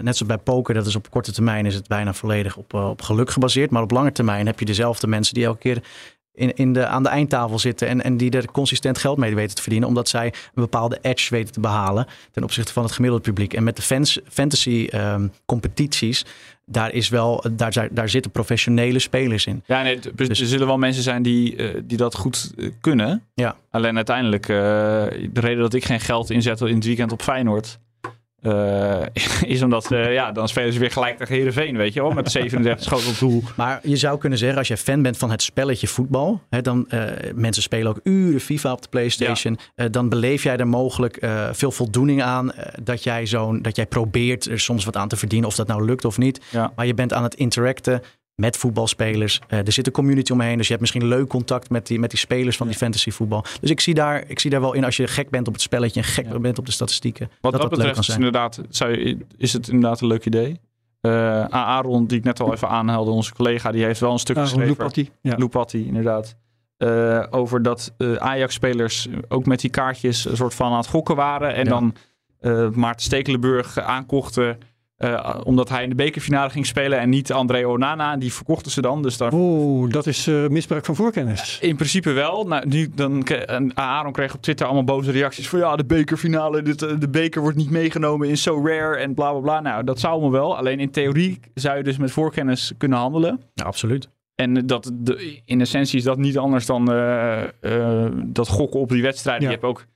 [0.00, 2.88] net zoals bij poker, dat is op korte termijn is het bijna volledig op, eh,
[2.88, 3.70] op geluk gebaseerd.
[3.70, 5.82] Maar op lange termijn heb je dezelfde mensen die elke keer
[6.38, 9.56] in, in de, aan de eindtafel zitten en, en die er consistent geld mee weten
[9.56, 9.88] te verdienen.
[9.88, 10.32] Omdat zij een
[10.62, 13.54] bepaalde edge weten te behalen ten opzichte van het gemiddelde publiek.
[13.54, 16.24] En met de fans, fantasy ehm, competities,
[16.66, 19.62] daar, is wel, daar, daar, daar zitten professionele spelers in.
[19.66, 22.68] Ja, nee, d- Dus- er zullen wel mensen zijn die, eh, die dat goed eh,
[22.80, 23.22] kunnen.
[23.34, 23.56] Ja.
[23.70, 27.78] Alleen uiteindelijk, eh, de reden dat ik geen geld inzet in het weekend op Feyenoord...
[28.42, 29.00] eh,
[29.54, 32.10] is omdat, eh, ja, dan spelen ze weer gelijk tegen Heerenveen, weet je wel.
[32.10, 33.42] Met 37 schoten op doel.
[33.56, 36.88] Maar je zou kunnen zeggen, als jij fan bent van het spelletje voetbal, hè, dan
[36.88, 37.02] eh,
[37.34, 39.58] mensen spelen ook uren FIFA op de PlayStation,
[39.90, 44.60] dan beleef jij er mogelijk veel voldoening aan dat jij zo'n dat jij probeert er
[44.60, 46.40] soms wat aan te verdienen, of dat nou lukt of niet.
[46.50, 46.72] Ja.
[46.76, 48.02] Maar je bent aan het interacten
[48.40, 49.40] met voetbalspelers.
[49.48, 52.10] Eh, er zit een community omheen, dus je hebt misschien leuk contact met die, met
[52.10, 53.44] die spelers van die fantasy voetbal.
[53.60, 55.62] Dus ik zie, daar, ik zie daar wel in, als je gek bent op het
[55.62, 56.38] spelletje en gek Ja.
[56.38, 59.52] bent op de statistieken, Wat dat, dat dat leuk betreft is, inderdaad, zou je, is
[59.52, 60.60] het inderdaad een leuk idee.
[61.00, 64.36] Eh, Aaron, die ik net al even aanhaalde, onze collega, die heeft wel een stuk
[64.36, 64.68] Ah, geschreven.
[64.68, 65.10] Loepatti.
[65.22, 65.34] Ja.
[65.38, 66.36] Loepatti, inderdaad.
[66.76, 71.16] Eh, over dat eh, Ajax-spelers ook met die kaartjes een soort van aan het gokken
[71.16, 71.54] waren.
[71.54, 71.70] En Ja.
[71.70, 71.94] dan
[72.40, 74.58] eh Maarten Stekelenburg aankochten.
[74.98, 78.16] Eh, omdat hij in de bekerfinale ging spelen en niet André Onana.
[78.16, 79.02] Die verkochten ze dan.
[79.02, 81.58] Dus daar, Oeh, dat is eh, misbruik van voorkennis.
[81.60, 82.44] in principe wel.
[82.44, 83.26] Nou, nu, dan,
[83.74, 85.48] Aaron kreeg op Twitter allemaal boze reacties.
[85.48, 89.14] Van ja, de bekerfinale, dit, eh, de beker wordt niet meegenomen, is zo rare en
[89.14, 89.60] bla bla bla.
[89.60, 90.56] Nou, dat zou allemaal wel.
[90.56, 93.40] Alleen in theorie zou je dus met voorkennis kunnen handelen.
[93.54, 94.08] Ja, absoluut.
[94.34, 98.88] En dat de, in essentie is dat niet anders dan eh, eh, dat gokken op
[98.88, 99.42] die wedstrijden.
[99.42, 99.48] Ja.
[99.48, 99.86] Je hebt ook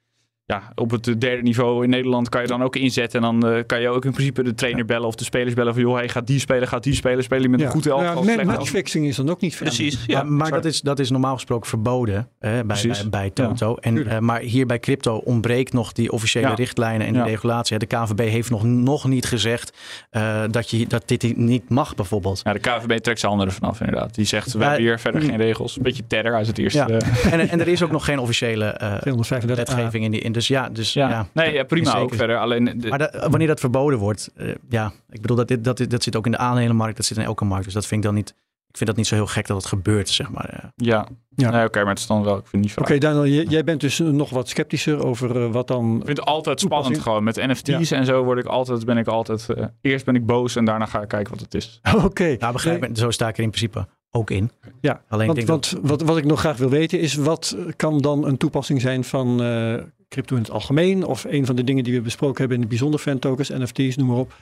[0.52, 3.24] ja, op het derde niveau in Nederland kan je dan ook inzetten.
[3.24, 5.72] En dan eh, kan je ook in principe de trainer bellen of de spelers bellen
[5.74, 8.04] van joh, hey, gaat die spelen, gaat die spelen, spelen met een goed elftal.
[8.04, 8.56] Ja, of ma- slecht elftal.
[8.58, 9.56] matchfixing is dan ook niet.
[9.56, 10.04] Precies.
[10.06, 13.74] Ja, maar maar dat, is, dat is normaal gesproken verboden hè, bij, bij, bij Toto.
[13.74, 16.54] en, eh, maar hier bij crypto ontbreekt nog die officiële Ja.
[16.54, 17.24] richtlijnen en Ja.
[17.24, 17.78] de regulatie.
[17.78, 19.72] De KVB heeft nog, nog niet gezegd
[20.10, 22.40] eh, dat, je, dat dit niet mag bijvoorbeeld.
[22.44, 24.14] Ja, de KVB trekt zijn handen ervan af inderdaad.
[24.14, 25.76] Die zegt, we hebben hier verder geen regels.
[25.76, 26.78] Een beetje terror uit het eerste.
[26.78, 27.30] Ja.
[27.30, 30.20] En, en er is ook nog geen officiële eh, 235 wetgeving in die.
[30.20, 31.08] In, dus ja, dus, ja.
[31.08, 31.26] ja.
[31.34, 32.38] Nee, ja, prima ook verder.
[32.38, 35.76] Alleen, de- Maar dat- wanneer dat verboden wordt, eh, ja, ik bedoel dat, dit, dat,
[35.76, 37.64] dit- dat zit ook in de aandelenmarkt, dat zit in elke markt.
[37.64, 38.34] Dus dat vind ik dan niet.
[38.68, 40.48] Ik vind dat niet zo heel gek dat het gebeurt, zeg maar.
[40.48, 40.68] eh.
[40.76, 41.50] ja, Ja.
[41.50, 42.98] Nee, oké, maar het is dan wel, ik vind het niet Oké.
[42.98, 45.96] Daniel, jij bent dus nog wat sceptischer over eh, wat dan...
[45.98, 47.24] Ik vind het altijd spannend gewoon.
[47.24, 50.56] Met NFT's en zo word ik altijd, ben ik altijd, eh, eerst ben ik boos
[50.56, 51.80] en daarna ga ik kijken wat het is.
[52.04, 52.36] Oké.
[52.38, 54.50] Nou, begrijp me, zo sta ik er in principe ook in.
[54.80, 57.56] Ja, Alleen ik want, denk want wat, wat ik nog graag wil weten is, wat
[57.76, 59.74] kan dan een toepassing zijn van eh,
[60.08, 61.04] crypto in het algemeen?
[61.04, 63.96] Of een van de dingen die we besproken hebben in het bijzonder fan tokens, NFT's,
[63.96, 64.34] noem maar op.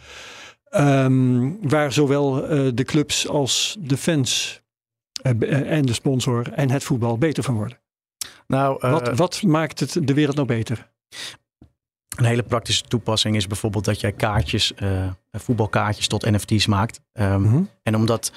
[0.65, 4.61] Ehm, waar zowel eh, de clubs als de fans
[5.23, 7.79] eh, en de sponsor en het voetbal beter van worden.
[8.47, 10.91] Nou, eh, wat, wat maakt het de wereld nou beter?
[12.17, 17.01] Een hele praktische toepassing is bijvoorbeeld dat jij kaartjes, eh, voetbalkaartjes tot NFT's maakt.
[17.13, 17.63] Ehm, Mhm.
[17.83, 18.33] En omdat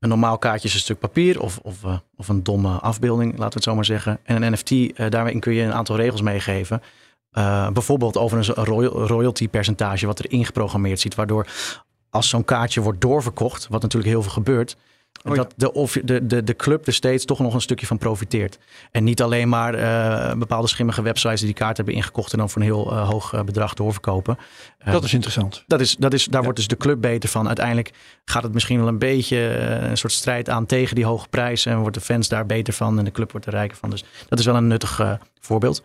[0.00, 3.48] een normaal kaartje is een stuk papier of, of, eh, of een domme afbeelding, laten
[3.48, 4.18] we het zo maar zeggen.
[4.22, 6.82] En een NFT, eh daarin kun je een aantal regels meegeven.
[7.30, 8.66] Eh, bijvoorbeeld over een
[9.06, 11.14] royalty percentage wat er ingeprogrammeerd zit.
[11.14, 11.46] Waardoor
[12.10, 14.76] als zo'n kaartje wordt doorverkocht, wat natuurlijk heel veel gebeurt.
[15.24, 17.98] Oh dat de, of, de, de, de club er steeds toch nog een stukje van
[17.98, 18.58] profiteert.
[18.90, 22.50] En niet alleen maar eh, bepaalde schimmige websites die die kaart hebben ingekocht en dan
[22.50, 24.38] voor een heel eh, hoog eh, bedrag doorverkopen.
[24.84, 25.64] Dat is interessant.
[25.66, 26.42] dat is, dat is, daar Ja.
[26.42, 27.46] wordt dus de club beter van.
[27.46, 27.90] Uiteindelijk
[28.24, 29.38] gaat het misschien wel een beetje
[29.80, 31.66] een soort strijd aan tegen die hoge prijs.
[31.66, 33.90] En wordt de fans daar beter van en de club wordt er rijker van.
[33.90, 35.82] Dus dat is wel een nuttig voorbeeld.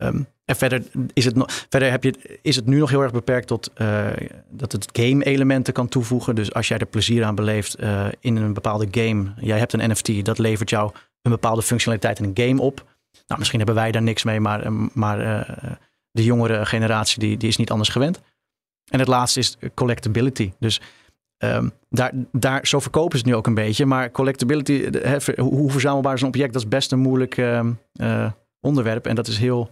[0.00, 0.82] Ehm, en verder,
[1.12, 4.06] is het, verder heb je, is het nu nog heel erg beperkt tot eh,
[4.50, 6.34] dat het game-elementen kan toevoegen.
[6.34, 9.32] Dus als jij er plezier aan beleeft eh, in een bepaalde game.
[9.40, 10.92] Jij hebt een NFT, dat levert jou
[11.22, 12.84] een bepaalde functionaliteit in een game op.
[13.26, 15.70] Nou, misschien hebben wij daar niks mee, maar, eh, maar eh,
[16.10, 18.20] de jongere generatie die, die is niet anders gewend.
[18.90, 20.52] En het laatste is collectability.
[20.58, 20.80] Dus
[21.36, 23.86] ehm, daar, daar, zo verkopen ze het nu ook een beetje.
[23.86, 24.90] Maar collectability,
[25.36, 27.72] hoe verzamelbaar is een object, dat is best een moeilijk ehm,
[28.60, 29.06] onderwerp.
[29.06, 29.70] En dat is heel,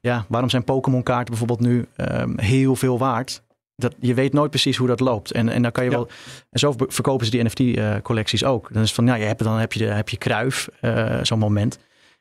[0.00, 3.42] ja, waarom zijn Pokémon kaarten bijvoorbeeld nu ehm, heel veel waard?
[3.76, 5.32] Dat, je weet nooit precies hoe dat loopt.
[5.32, 5.96] En, en dan kan je Ja.
[5.96, 6.08] wel.
[6.50, 8.68] En zo ver- verkopen ze die NFT-collecties ook.
[8.72, 11.18] Dan is het van, ja, je hebt, dan heb je, de, heb je Kruif, eh,
[11.22, 11.78] zo'n moment.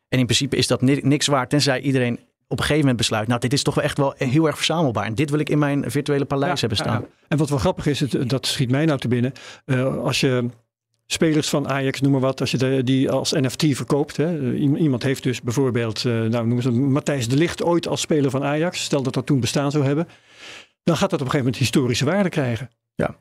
[0.09, 2.13] En in principe is dat ni- niks waard, tenzij iedereen
[2.47, 5.05] op een gegeven moment besluit, nou, dit is toch wel echt wel heel erg verzamelbaar.
[5.05, 7.01] En dit wil ik in mijn virtuele paleis Ja, hebben staan.
[7.01, 7.07] ja.
[7.27, 9.31] En wat wel grappig is, het, dat schiet mij nou te binnen.
[9.65, 10.45] Eh, als je
[11.05, 14.17] spelers van Ajax, noem maar wat, als je de, die als NFT verkoopt.
[14.17, 18.01] Hè, iem- iemand heeft dus bijvoorbeeld, eh, nou noemen ze Matthijs de Ligt ooit als
[18.01, 18.83] speler van Ajax.
[18.83, 20.07] Stel dat dat toen bestaan zou hebben.
[20.83, 22.69] Dan gaat dat op een gegeven moment historische waarde krijgen.
[22.95, 23.17] Ja.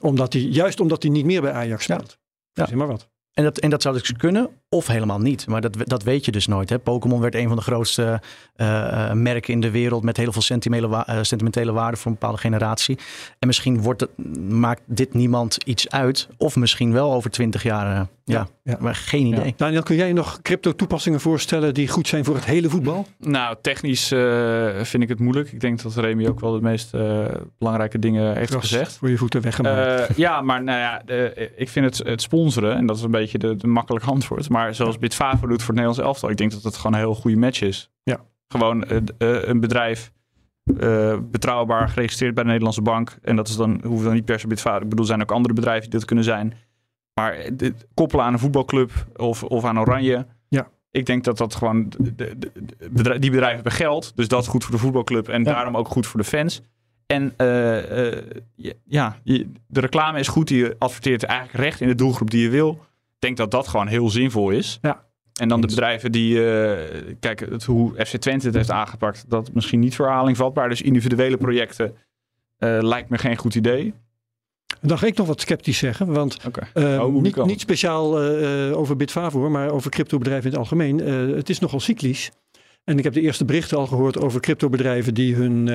[0.00, 1.94] Omdat hij, juist omdat hij niet meer bij Ajax Ja.
[1.94, 2.18] speelt.
[2.52, 2.76] Ja.
[2.76, 3.08] Maar wat.
[3.32, 5.46] En dat, en dat zou dus kunnen of helemaal niet.
[5.46, 6.68] Maar dat, dat weet je dus nooit.
[6.68, 6.78] hè.
[6.78, 8.20] Pokémon werd een van de grootste
[8.56, 12.06] eh, eh, merken in de wereld met heel veel sentimentele, wa- eh, sentimentele waarde voor
[12.06, 12.98] een bepaalde generatie.
[13.38, 14.10] En misschien wordt het,
[14.50, 16.28] maakt dit niemand iets uit.
[16.36, 17.94] Of misschien wel over twintig jaar.
[17.96, 18.76] eh, ja, ja.
[18.80, 19.54] maar geen idee.
[19.56, 23.06] Daniel, kun jij nog crypto toepassingen voorstellen die goed zijn voor het hele voetbal?
[23.18, 25.52] Nou, technisch eh, vind ik het moeilijk.
[25.52, 27.24] Ik denk dat Remy ook wel de meest eh,
[27.58, 28.96] belangrijke dingen heeft gezegd.
[28.96, 30.08] Voor je voeten weggemaakt.
[30.10, 33.10] Eh, ja, maar nou ja, de- ik vind het, het sponsoren, en dat is een
[33.10, 34.48] beetje de, de makkelijk antwoord.
[34.48, 37.14] Maar zoals Bitfavo doet voor het Nederlands elftal, ik denk dat het gewoon een heel
[37.14, 37.90] goede match is.
[38.02, 38.20] Ja.
[38.48, 40.12] Gewoon eh, eh, een bedrijf,
[40.80, 43.18] eh, betrouwbaar geregistreerd bij de Nederlandse bank.
[43.22, 44.76] En dat is dan, hoeft dan niet per se Bitfavo.
[44.82, 46.54] Ik bedoel, er zijn ook andere bedrijven die dat kunnen zijn.
[47.20, 50.26] Maar dit, koppelen aan een voetbalclub of, of aan Oranje.
[50.48, 50.68] Ja.
[50.90, 52.52] Ik denk dat dat gewoon, de, de- de-
[52.90, 54.12] bedrijf- die bedrijven hebben geld.
[54.16, 55.52] Dus dat is goed voor de voetbalclub en Ja.
[55.52, 56.62] daarom ook goed voor de fans.
[57.06, 57.32] En
[58.84, 59.16] ja,
[59.66, 60.48] de reclame is goed.
[60.48, 62.86] Je adverteert eigenlijk recht in de doelgroep die je wil.
[63.18, 64.78] Ik denk dat dat gewoon heel zinvol is.
[64.82, 65.06] Ja.
[65.40, 69.52] En dan de bedrijven die, eh, kijk, het, hoe FC Twente het heeft aangepakt, dat
[69.52, 70.68] misschien niet voor herhaling vatbaar.
[70.68, 71.94] Dus individuele projecten
[72.58, 73.94] eh, lijkt me geen goed idee.
[74.80, 76.36] Dan ga ik nog wat sceptisch zeggen, want
[76.72, 78.18] eh, Oh, niet, speciaal
[78.74, 80.98] over Bitfavo, hoor, maar over cryptobedrijven in het algemeen.
[81.36, 82.30] Het is nogal cyclisch.
[82.84, 85.68] En ik heb de eerste berichten al gehoord over cryptobedrijven die hun,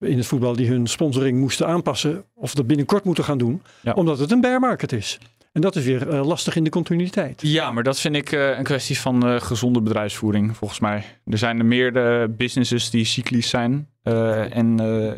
[0.00, 2.24] in het voetbal, die hun sponsoring moesten aanpassen.
[2.34, 3.92] Of dat binnenkort moeten gaan doen, Ja.
[3.92, 5.18] omdat het een bear market is.
[5.56, 7.40] En dat is weer eh, lastig in de continuïteit.
[7.42, 11.04] Ja, maar dat vind ik eh, een kwestie van eh, gezonde bedrijfsvoering, volgens mij.
[11.24, 13.88] Er zijn er meerdere businesses die cyclisch zijn.
[14.02, 15.12] eh, en eh,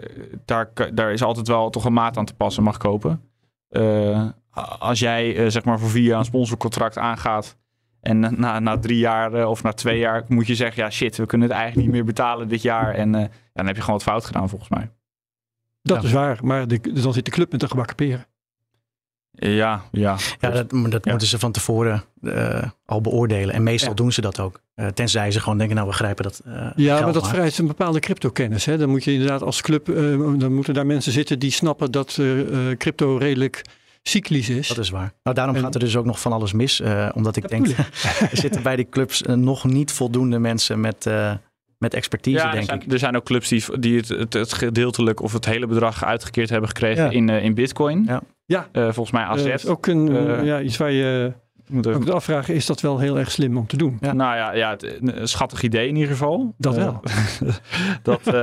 [0.45, 3.21] daar, daar is altijd wel toch een maat aan te passen, mag kopen.
[3.69, 4.29] Eh,
[4.79, 7.57] als jij zeg maar voor vier jaar een sponsorcontract aangaat.
[8.01, 11.27] En na, na drie jaar of na twee jaar moet je zeggen: ja, shit, we
[11.27, 12.95] kunnen het eigenlijk niet meer betalen dit jaar.
[12.95, 14.91] En eh, ja, dan heb je gewoon wat fout gedaan, volgens mij.
[15.83, 16.07] Dat Ja.
[16.09, 18.27] is waar, maar de, dan zit de club met de gebakken peren.
[19.31, 20.17] Ja, ja.
[20.41, 21.11] Ja, dat, dat Ja.
[21.11, 23.55] moeten ze van tevoren eh, al beoordelen.
[23.55, 23.95] En meestal Ja.
[23.95, 24.61] doen ze dat ook.
[24.75, 27.31] Eh, tenzij ze gewoon denken, nou we grijpen dat eh, Ja, geld maar dat maar.
[27.35, 28.65] vereist een bepaalde cryptokennis.
[28.65, 28.79] Hè?
[28.79, 29.95] Dan moet je inderdaad als club, eh,
[30.39, 32.21] dan moeten daar mensen zitten die snappen dat
[32.79, 33.63] crypto redelijk
[34.03, 34.69] cyclisch is.
[34.69, 35.13] Dat is waar.
[35.23, 36.81] Nou, daarom En- gaat er dus ook nog van alles mis.
[36.81, 37.67] eh, omdat ik Dat denk,
[38.31, 41.33] er zitten bij die clubs nog niet voldoende mensen met, eh,
[41.79, 42.93] met expertise, Ja, er denk zijn, ik.
[42.93, 46.51] er zijn ook clubs die, die het, het, het gedeeltelijk of het hele bedrag uitgekeerd
[46.51, 47.11] hebben gekregen Ja.
[47.11, 48.05] in, in bitcoin.
[48.07, 48.23] Ja.
[48.49, 48.67] Ja.
[48.73, 49.45] Eh, volgens mij AZ.
[49.47, 51.33] Eh, is ook een, Eh, ja, iets waar je
[51.67, 53.97] Moet even- afvragen, is dat wel heel erg slim om te doen?
[54.01, 54.13] Ja.
[54.13, 56.55] Nou ja, ja het, een schattig idee in ieder geval.
[56.59, 57.01] Dat Eh, wel.
[58.03, 58.35] dat, eh,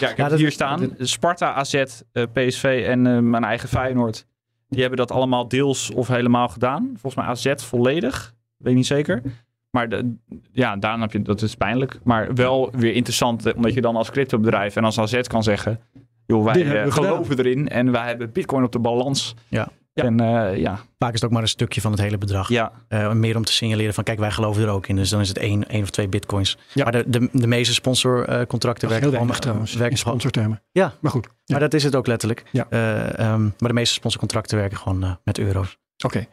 [0.00, 0.90] ja, ik heb hier staan.
[0.98, 4.26] Sparta, AZ, eh, PSV en eh, mijn eigen Feyenoord.
[4.68, 6.90] Die hebben dat allemaal deels of helemaal gedaan.
[7.00, 8.34] Volgens mij AZ volledig.
[8.56, 9.22] Weet ik niet zeker.
[9.70, 10.14] Maar de,
[10.52, 11.98] ja, daarom heb je, dat is pijnlijk.
[12.04, 15.80] Maar wel weer interessant, eh, omdat je dan als cryptobedrijf en als AZ kan zeggen...
[16.26, 19.34] joh, wij eh, geloven erin en wij hebben bitcoin op de balans.
[19.48, 19.68] Ja.
[19.92, 20.02] Ja.
[20.04, 22.48] En eh, ja, Vaak is het ook maar een stukje van het hele bedrag.
[22.48, 24.96] ja, Eh, meer om te signaleren van kijk, wij geloven er ook in.
[24.96, 26.58] Dus dan is het één, één of twee bitcoins.
[26.72, 26.82] Ja.
[26.82, 30.62] Maar de, de, de meeste sponsorcontracten is heel werken weinig gewoon- trouwens, werken sponsortermen.
[30.72, 30.92] Ja.
[31.00, 31.32] Maar goed, ja.
[31.44, 32.44] Maar dat is het ook letterlijk.
[32.52, 32.66] Ja.
[32.70, 35.78] Eh, ehm, maar de meeste sponsorcontracten werken gewoon eh, met euro's.
[36.04, 36.26] oké.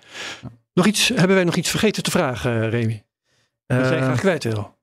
[0.73, 3.03] Nog iets, hebben wij nog iets vergeten te vragen, Remy?
[3.65, 4.75] Dat Eh, graag kwijt wil.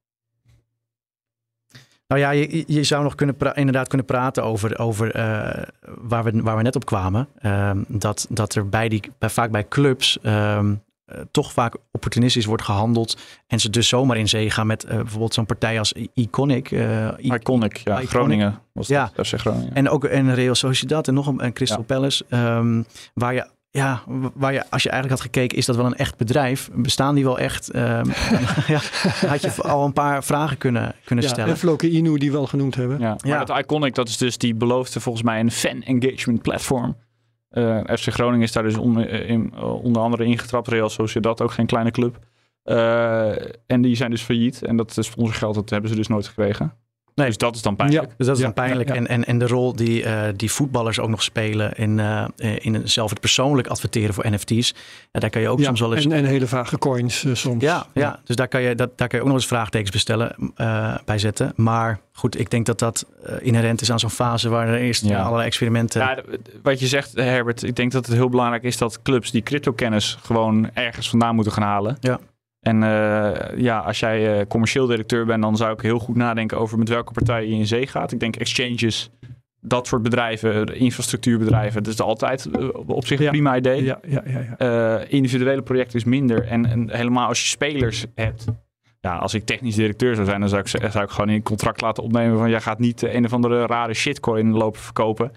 [2.10, 5.62] Nou ja, je, je zou nog kunnen pra- inderdaad kunnen praten over, over eh,
[5.98, 7.28] waar, we, waar we net op kwamen.
[7.38, 12.44] Ehm, dat, dat er bij die, bij, vaak bij clubs ehm, eh, toch vaak opportunistisch
[12.44, 13.16] wordt gehandeld.
[13.46, 16.70] En ze dus zomaar in zee gaan met eh, bijvoorbeeld zo'n partij als Iconic.
[16.70, 16.76] I-
[17.18, 17.76] iconic.
[17.76, 18.08] Ja, Iconic.
[18.08, 19.10] Groningen was Ja.
[19.14, 19.26] dat.
[19.26, 19.74] FC Groningen.
[19.74, 21.94] en ook en Real Sociedad en nog een en Crystal Ja.
[21.94, 22.24] Palace.
[22.28, 22.82] ehm,
[23.14, 24.02] waar je ja,
[24.34, 26.70] waar je, als je eigenlijk had gekeken, is dat wel een echt bedrijf?
[26.74, 27.70] Bestaan die wel echt?
[27.70, 28.06] Ehm,
[28.74, 28.80] ja,
[29.26, 31.50] had je al een paar vragen kunnen, kunnen Ja, stellen.
[31.50, 32.98] en Floke Inu die we al genoemd hebben.
[32.98, 33.44] Ja, maar Ja.
[33.44, 36.96] dat Iconic, dat is dus die beloofde volgens mij een fan engagement platform.
[37.48, 40.68] Eh, FC Groningen is daar dus on- eh, in, eh, onder andere ingetrapt.
[40.68, 42.18] Real Sociedad, ook geen kleine club.
[42.62, 43.28] Eh,
[43.66, 44.62] en die zijn dus failliet.
[44.62, 46.72] En dat sponsorgeld, dat hebben ze dus nooit gekregen.
[47.20, 47.28] Nee.
[47.28, 48.08] Dus dat is dan pijnlijk.
[48.16, 48.88] Dus dat is Ja, dan pijnlijk.
[48.88, 49.00] ja, ja.
[49.00, 52.24] En, en, en de rol die, eh, die voetballers ook nog spelen in, eh,
[52.58, 54.74] in een- zelf het persoonlijk adverteren voor NFT's.
[55.12, 56.04] Ja, daar kan je ook Ja, soms wel eens.
[56.04, 57.62] en, en hele vage coins eh, soms.
[57.62, 60.34] ja, ja, dus daar kan, je, dat, daar kan je ook nog eens vraagtekens bestellen,
[60.56, 61.52] eh, bij zetten.
[61.56, 65.04] Maar goed, ik denk dat dat eh, inherent is aan zo'n fase waar er eerst
[65.04, 65.10] Ja.
[65.10, 65.22] ja.
[65.22, 66.00] allerlei experimenten.
[66.00, 66.18] Ja,
[66.62, 70.18] wat je zegt, Herbert, ik denk dat het heel belangrijk is dat clubs die crypto-kennis
[70.22, 71.96] gewoon ergens vandaan moeten gaan halen.
[72.00, 72.18] Ja.
[72.60, 76.58] En eh, ja, als jij eh, commercieel directeur bent, dan zou ik heel goed nadenken
[76.58, 78.12] over met welke partij je in zee gaat.
[78.12, 79.10] Ik denk exchanges,
[79.60, 83.30] dat soort bedrijven, infrastructuurbedrijven, dat is altijd eh, op zich een Ja.
[83.30, 83.84] prima idee.
[83.84, 84.98] Ja, ja, ja, ja.
[85.08, 86.46] Individuele projecten is minder.
[86.46, 88.44] En, en helemaal als je spelers hebt.
[89.00, 91.42] Ja, als ik technisch directeur zou zijn, dan zou ik, zou ik gewoon in een
[91.42, 95.32] contract laten opnemen van jij gaat niet een of andere rare shitcoin lopen verkopen.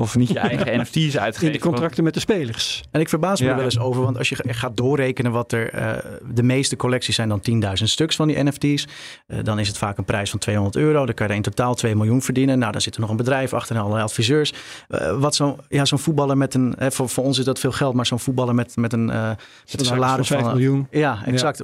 [0.00, 1.46] Of niet je eigen NFT's uitgeven.
[1.46, 2.82] In de contracten met de spelers.
[2.90, 3.50] En ik verbaas me Ja.
[3.50, 5.70] er wel eens over, want als je gaat doorrekenen wat er.
[5.72, 5.92] eh,
[6.34, 8.86] de meeste collecties zijn dan 10.000 stuks van die NFT's.
[9.26, 11.06] Eh, dan is het vaak een prijs van 200 euro.
[11.06, 12.58] Dan kan je er in totaal 2 miljoen verdienen.
[12.58, 14.52] Nou, dan zit er nog een bedrijf achter en allerlei adviseurs.
[14.88, 16.74] Eh, wat zo'n ja, zo'n voetballer met een.
[16.78, 19.10] Hè, voor, voor ons is dat veel geld, maar zo'n voetballer met, met een.
[19.10, 20.52] eh, met een salaris van 5 van.
[20.52, 20.86] miljoen.
[20.90, 21.62] Ja, exact.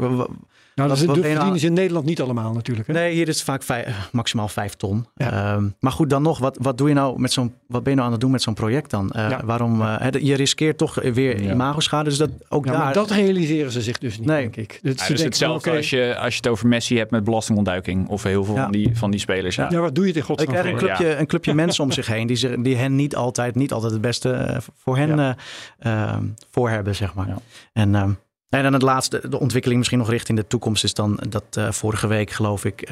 [0.77, 2.87] Nou, dat is- je verdienen nou- ze in Nederland niet allemaal natuurlijk.
[2.87, 2.93] Hè?
[2.93, 5.07] Nee, hier is het vaak vijf- eh, maximaal 5 ton.
[5.15, 5.55] Ja.
[5.55, 7.55] Ehm, maar goed, dan nog, wat, wat doe je nou met zo'n.
[7.69, 9.11] Wat ben je nou aan het doen met zo'n project dan?
[9.11, 9.41] Eh, Ja.
[9.45, 9.81] Waarom?
[9.81, 11.53] eh, hè, je riskeert toch weer Ja.
[11.53, 12.09] imagoschade.
[12.09, 12.81] Dus dat ook Ja, daar.
[12.81, 14.41] maar dat realiseren ze zich dus niet, Nee.
[14.41, 14.69] denk ik.
[14.69, 17.11] Dat Ja, ze dus denken hetzelfde van, als, je, als je het over Messi hebt
[17.11, 18.09] met belastingontduiking.
[18.09, 18.63] Of heel veel Ja.
[18.63, 19.57] van, die, van die spelers.
[19.57, 19.67] Ja.
[19.71, 20.89] Ja, wat doe je Hij godsnaam krijgt een voor?
[20.89, 23.93] clubje, een clubje mensen om zich heen die, zich, die hen niet altijd, niet altijd
[23.93, 25.37] het beste voor hen Ja.
[25.79, 26.17] eh, eh,
[26.51, 27.29] voor hebben, zeg maar.
[27.29, 27.37] Ja.
[27.73, 28.11] En, ehm,
[28.49, 31.71] en dan het laatste, de ontwikkeling misschien nog richting de toekomst is dan dat eh,
[31.71, 32.91] vorige week geloof ik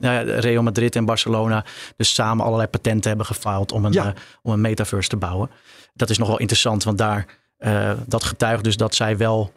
[0.00, 1.64] ja, Real Madrid en Barcelona
[1.96, 4.06] dus samen allerlei patenten hebben gefiled om een, Ja.
[4.06, 5.50] eh, om een metaverse te bouwen.
[5.94, 7.26] Dat is nog wel interessant, want daar
[7.56, 9.52] eh, dat getuigt dus dat zij wel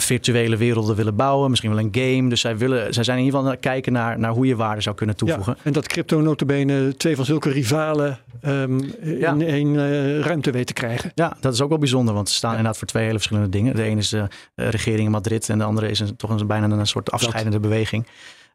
[0.00, 2.28] virtuele werelden willen bouwen, misschien wel een game.
[2.28, 4.56] Dus zij, willen, zij zijn in ieder geval aan het kijken naar, naar hoe je
[4.56, 5.54] waarde zou kunnen toevoegen.
[5.56, 9.32] Ja, en dat crypto notabene twee van zulke rivalen ehm, Ja.
[9.32, 11.12] in één eh, ruimte weet te krijgen.
[11.14, 13.76] Ja, dat is ook wel bijzonder, want ze staan inderdaad voor twee hele verschillende dingen.
[13.76, 16.46] De ene is de eh, regering in Madrid en de andere is een, toch een,
[16.46, 18.06] bijna een soort afscheidende beweging.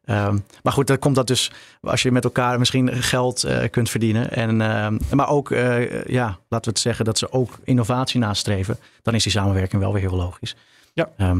[0.06, 3.90] Ehm, maar goed, dan komt dat dus als je met elkaar misschien geld eh, kunt
[3.90, 4.30] verdienen.
[4.30, 8.78] En, ehm, maar ook, eh, ja, laten we het zeggen dat ze ook innovatie nastreven.
[9.02, 10.56] Dan is die samenwerking wel weer heel logisch.
[10.96, 11.10] Ja.
[11.16, 11.38] Ehm,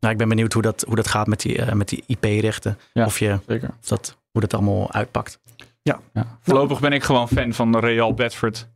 [0.00, 2.78] nou, ik ben benieuwd hoe dat, hoe dat gaat met die, eh, met die IP-rechten.
[2.92, 3.04] Ja.
[3.04, 3.68] Of, je, Zeker.
[3.80, 5.38] of dat, hoe dat allemaal uitpakt.
[5.82, 6.00] Ja.
[6.40, 8.68] Voorlopig ben ik gewoon fan van Real Bedford.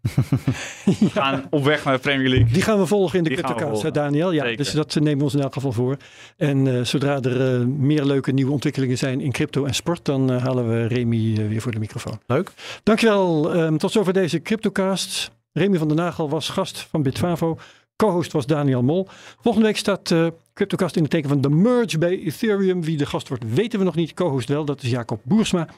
[0.84, 2.52] We gaan op weg naar de Premier League.
[2.52, 3.94] Die gaan we volgen in de Die CryptoCast.
[3.94, 4.32] Daniel.
[4.32, 4.56] Ja, Zeker.
[4.56, 5.96] dus dat nemen we ons in elk geval voor.
[6.36, 10.30] En eh, zodra er eh, meer leuke nieuwe ontwikkelingen zijn in crypto en sport, dan
[10.30, 12.20] halen we Remy weer voor de microfoon.
[12.26, 12.50] Leuk.
[12.82, 13.54] Dankjewel.
[13.54, 15.30] Ehm tot zover deze CryptoCast.
[15.52, 17.58] Remy van den Nagel was gast van Bitfavo.
[18.00, 19.08] Co-host was Daniel Mol.
[19.40, 22.82] Volgende week staat eh CryptoCast in het teken van de merge bij Ethereum.
[22.82, 24.14] Wie de gast wordt, weten we nog niet.
[24.14, 25.68] Co-host wel, dat is Jacob Boersma.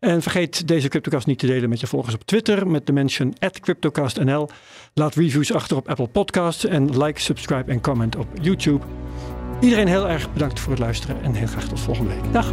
[0.00, 3.34] En vergeet deze CryptoCast niet te delen met je volgers op Twitter met de mention
[3.60, 4.48] CryptoCastNL.
[4.94, 8.84] Laat reviews achter op Apple Podcasts en like, subscribe en comment op YouTube.
[9.60, 12.32] Iedereen heel erg bedankt voor het luisteren en heel graag tot volgende week.
[12.32, 12.52] Dag.